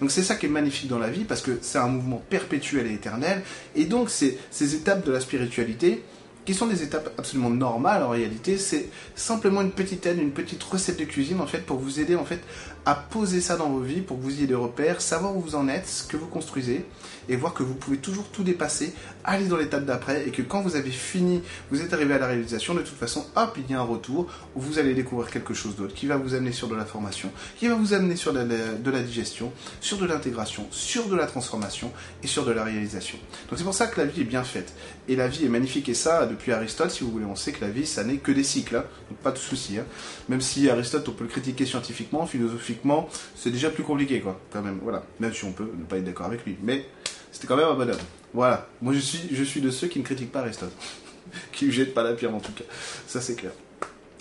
Donc 0.00 0.10
c'est 0.10 0.22
ça 0.22 0.34
qui 0.34 0.46
est 0.46 0.50
magnifique 0.50 0.88
dans 0.88 0.98
la 0.98 1.08
vie 1.08 1.24
parce 1.24 1.40
que 1.40 1.58
c'est 1.62 1.78
un 1.78 1.88
mouvement 1.88 2.22
perpétuel 2.28 2.86
et 2.86 2.94
éternel. 2.94 3.42
Et 3.76 3.84
donc 3.84 4.10
ces 4.10 4.38
étapes 4.74 5.06
de 5.06 5.12
la 5.12 5.20
spiritualité, 5.20 6.02
qui 6.44 6.54
sont 6.54 6.66
des 6.66 6.82
étapes 6.82 7.12
absolument 7.18 7.50
normales 7.50 8.02
en 8.02 8.08
réalité, 8.08 8.56
c'est 8.56 8.88
simplement 9.14 9.60
une 9.60 9.70
petite 9.70 10.06
aide, 10.06 10.18
une 10.18 10.32
petite 10.32 10.62
recette 10.62 10.98
de 10.98 11.04
cuisine 11.04 11.40
en 11.40 11.46
fait 11.46 11.64
pour 11.64 11.78
vous 11.78 12.00
aider 12.00 12.16
en 12.16 12.24
fait 12.24 12.40
à 12.86 12.94
poser 12.94 13.40
ça 13.40 13.56
dans 13.56 13.68
vos 13.68 13.80
vies, 13.80 14.00
pour 14.00 14.18
que 14.18 14.22
vous 14.22 14.38
ayez 14.38 14.46
des 14.46 14.54
repères, 14.54 15.00
savoir 15.00 15.36
où 15.36 15.40
vous 15.40 15.54
en 15.54 15.68
êtes, 15.68 15.86
ce 15.86 16.04
que 16.04 16.16
vous 16.16 16.26
construisez 16.26 16.84
et 17.28 17.36
voir 17.36 17.54
que 17.54 17.62
vous 17.62 17.74
pouvez 17.74 17.98
toujours 17.98 18.28
tout 18.28 18.42
dépasser, 18.42 18.92
aller 19.24 19.46
dans 19.46 19.56
l'étape 19.56 19.84
d'après 19.84 20.26
et 20.26 20.30
que 20.30 20.42
quand 20.42 20.62
vous 20.62 20.76
avez 20.76 20.90
fini, 20.90 21.42
vous 21.70 21.80
êtes 21.80 21.92
arrivé 21.92 22.14
à 22.14 22.18
la 22.18 22.26
réalisation, 22.26 22.74
de 22.74 22.80
toute 22.80 22.96
façon, 22.96 23.24
hop, 23.36 23.56
il 23.56 23.70
y 23.70 23.74
a 23.74 23.80
un 23.80 23.84
retour 23.84 24.26
où 24.56 24.60
vous 24.60 24.78
allez 24.78 24.94
découvrir 24.94 25.30
quelque 25.30 25.54
chose 25.54 25.76
d'autre 25.76 25.94
qui 25.94 26.06
va 26.06 26.16
vous 26.16 26.34
amener 26.34 26.52
sur 26.52 26.68
de 26.68 26.74
la 26.74 26.84
formation, 26.84 27.30
qui 27.56 27.68
va 27.68 27.74
vous 27.74 27.94
amener 27.94 28.16
sur 28.16 28.32
de 28.32 28.90
la, 28.90 29.02
digestion, 29.02 29.52
sur 29.80 29.98
de 29.98 30.06
l'intégration, 30.06 30.66
sur 30.70 31.08
de 31.08 31.16
la 31.16 31.26
transformation 31.26 31.92
et 32.22 32.26
sur 32.26 32.44
de 32.44 32.50
la 32.50 32.64
réalisation. 32.64 33.18
Donc 33.48 33.58
c'est 33.58 33.64
pour 33.64 33.74
ça 33.74 33.86
que 33.86 34.00
la 34.00 34.06
vie 34.06 34.22
est 34.22 34.24
bien 34.24 34.42
faite 34.42 34.74
et 35.08 35.14
la 35.14 35.28
vie 35.28 35.44
est 35.44 35.48
magnifique 35.48 35.88
et 35.88 35.94
ça 35.94 36.26
depuis 36.26 36.52
Aristote, 36.52 36.90
si 36.90 37.04
vous 37.04 37.12
voulez, 37.12 37.26
on 37.26 37.36
sait 37.36 37.52
que 37.52 37.64
la 37.64 37.70
vie, 37.70 37.86
ça 37.86 38.02
n'est 38.02 38.16
que 38.16 38.32
des 38.32 38.44
cycles, 38.44 38.76
hein. 38.76 38.84
donc 39.08 39.18
pas 39.18 39.30
de 39.30 39.38
souci. 39.38 39.78
Hein. 39.78 39.84
Même 40.28 40.40
si 40.40 40.68
Aristote, 40.68 41.08
on 41.08 41.12
peut 41.12 41.24
le 41.24 41.30
critiquer 41.30 41.66
scientifiquement, 41.66 42.26
philosophiquement, 42.26 42.69
c'est 43.34 43.50
déjà 43.50 43.70
plus 43.70 43.82
compliqué, 43.82 44.20
quoi, 44.20 44.40
quand 44.52 44.62
même. 44.62 44.78
Voilà, 44.82 45.02
même 45.18 45.32
si 45.32 45.44
on 45.44 45.52
peut 45.52 45.70
ne 45.76 45.84
pas 45.84 45.98
être 45.98 46.04
d'accord 46.04 46.26
avec 46.26 46.44
lui, 46.44 46.56
mais 46.62 46.86
c'était 47.32 47.46
quand 47.46 47.56
même 47.56 47.68
un 47.68 47.74
bonhomme. 47.74 47.96
Voilà, 48.32 48.68
moi 48.80 48.92
je 48.92 49.00
suis, 49.00 49.28
je 49.32 49.42
suis 49.42 49.60
de 49.60 49.70
ceux 49.70 49.88
qui 49.88 49.98
ne 49.98 50.04
critiquent 50.04 50.32
pas 50.32 50.40
Aristote, 50.40 50.72
qui 51.52 51.66
ne 51.66 51.70
jettent 51.70 51.94
pas 51.94 52.02
la 52.02 52.12
pierre 52.12 52.34
en 52.34 52.40
tout 52.40 52.52
cas, 52.52 52.64
ça 53.06 53.20
c'est 53.20 53.34
clair. 53.34 53.52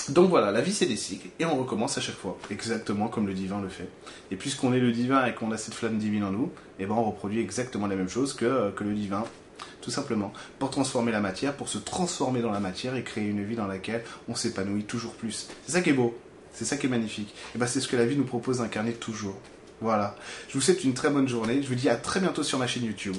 Donc 0.10 0.30
voilà, 0.30 0.52
la 0.52 0.62
vie 0.62 0.74
c'est 0.74 0.88
des 0.88 0.96
cycles. 0.96 1.28
Et 1.40 1.46
on 1.46 1.56
recommence 1.56 1.98
à 1.98 2.02
chaque 2.02 2.16
fois, 2.16 2.38
exactement 2.50 3.08
comme 3.08 3.28
le 3.28 3.34
divin 3.34 3.62
le 3.62 3.70
fait. 3.70 3.88
Et 4.32 4.36
puisqu'on 4.36 4.74
est 4.74 4.80
le 4.80 4.92
divin 4.92 5.26
et 5.26 5.36
qu'on 5.36 5.52
a 5.52 5.58
cette 5.58 5.76
flamme 5.76 5.98
divine 5.98 6.24
en 6.24 6.32
nous, 6.32 6.52
eh 6.80 6.86
ben 6.86 6.96
on 6.96 7.04
reproduit 7.04 7.40
exactement 7.40 7.86
la 7.86 7.96
même 7.96 8.10
chose 8.10 8.34
que, 8.34 8.72
que 8.72 8.84
le 8.84 8.94
divin. 8.94 9.24
Tout 9.82 9.92
simplement, 9.92 10.34
pour 10.58 10.72
transformer 10.72 11.12
la 11.12 11.22
matière, 11.22 11.56
pour 11.56 11.70
se 11.70 11.78
transformer 11.78 12.42
dans 12.42 12.52
la 12.52 12.60
matière 12.60 12.96
et 12.96 13.04
créer 13.04 13.28
une 13.28 13.44
vie 13.44 13.56
dans 13.56 13.68
laquelle 13.68 14.04
on 14.28 14.36
s'épanouit 14.36 14.84
toujours 14.84 15.14
plus. 15.14 15.48
C'est 15.66 15.74
ça 15.74 15.82
qui 15.82 15.92
est 15.92 15.94
beau, 15.94 16.18
c'est 16.60 16.66
ça 16.66 16.76
qui 16.76 16.88
est 16.88 16.90
magnifique. 16.90 17.34
Et 17.56 17.58
ben 17.58 17.68
c'est 17.68 17.80
ce 17.80 17.88
que 17.88 17.96
la 17.96 18.06
vie 18.06 18.18
nous 18.18 18.26
propose 18.26 18.58
d'incarner 18.58 18.92
toujours. 18.92 19.38
Voilà. 19.80 20.18
Je 20.50 20.56
vous 20.56 20.62
souhaite 20.62 20.84
une 20.84 20.94
très 20.94 21.10
bonne 21.10 21.26
journée. 21.26 21.64
Je 21.64 21.70
vous 21.70 21.76
dis 21.76 21.88
à 21.88 21.96
très 21.96 22.20
bientôt 22.20 22.44
sur 22.44 22.60
ma 22.60 22.68
chaîne 22.68 22.84
YouTube. 22.84 23.16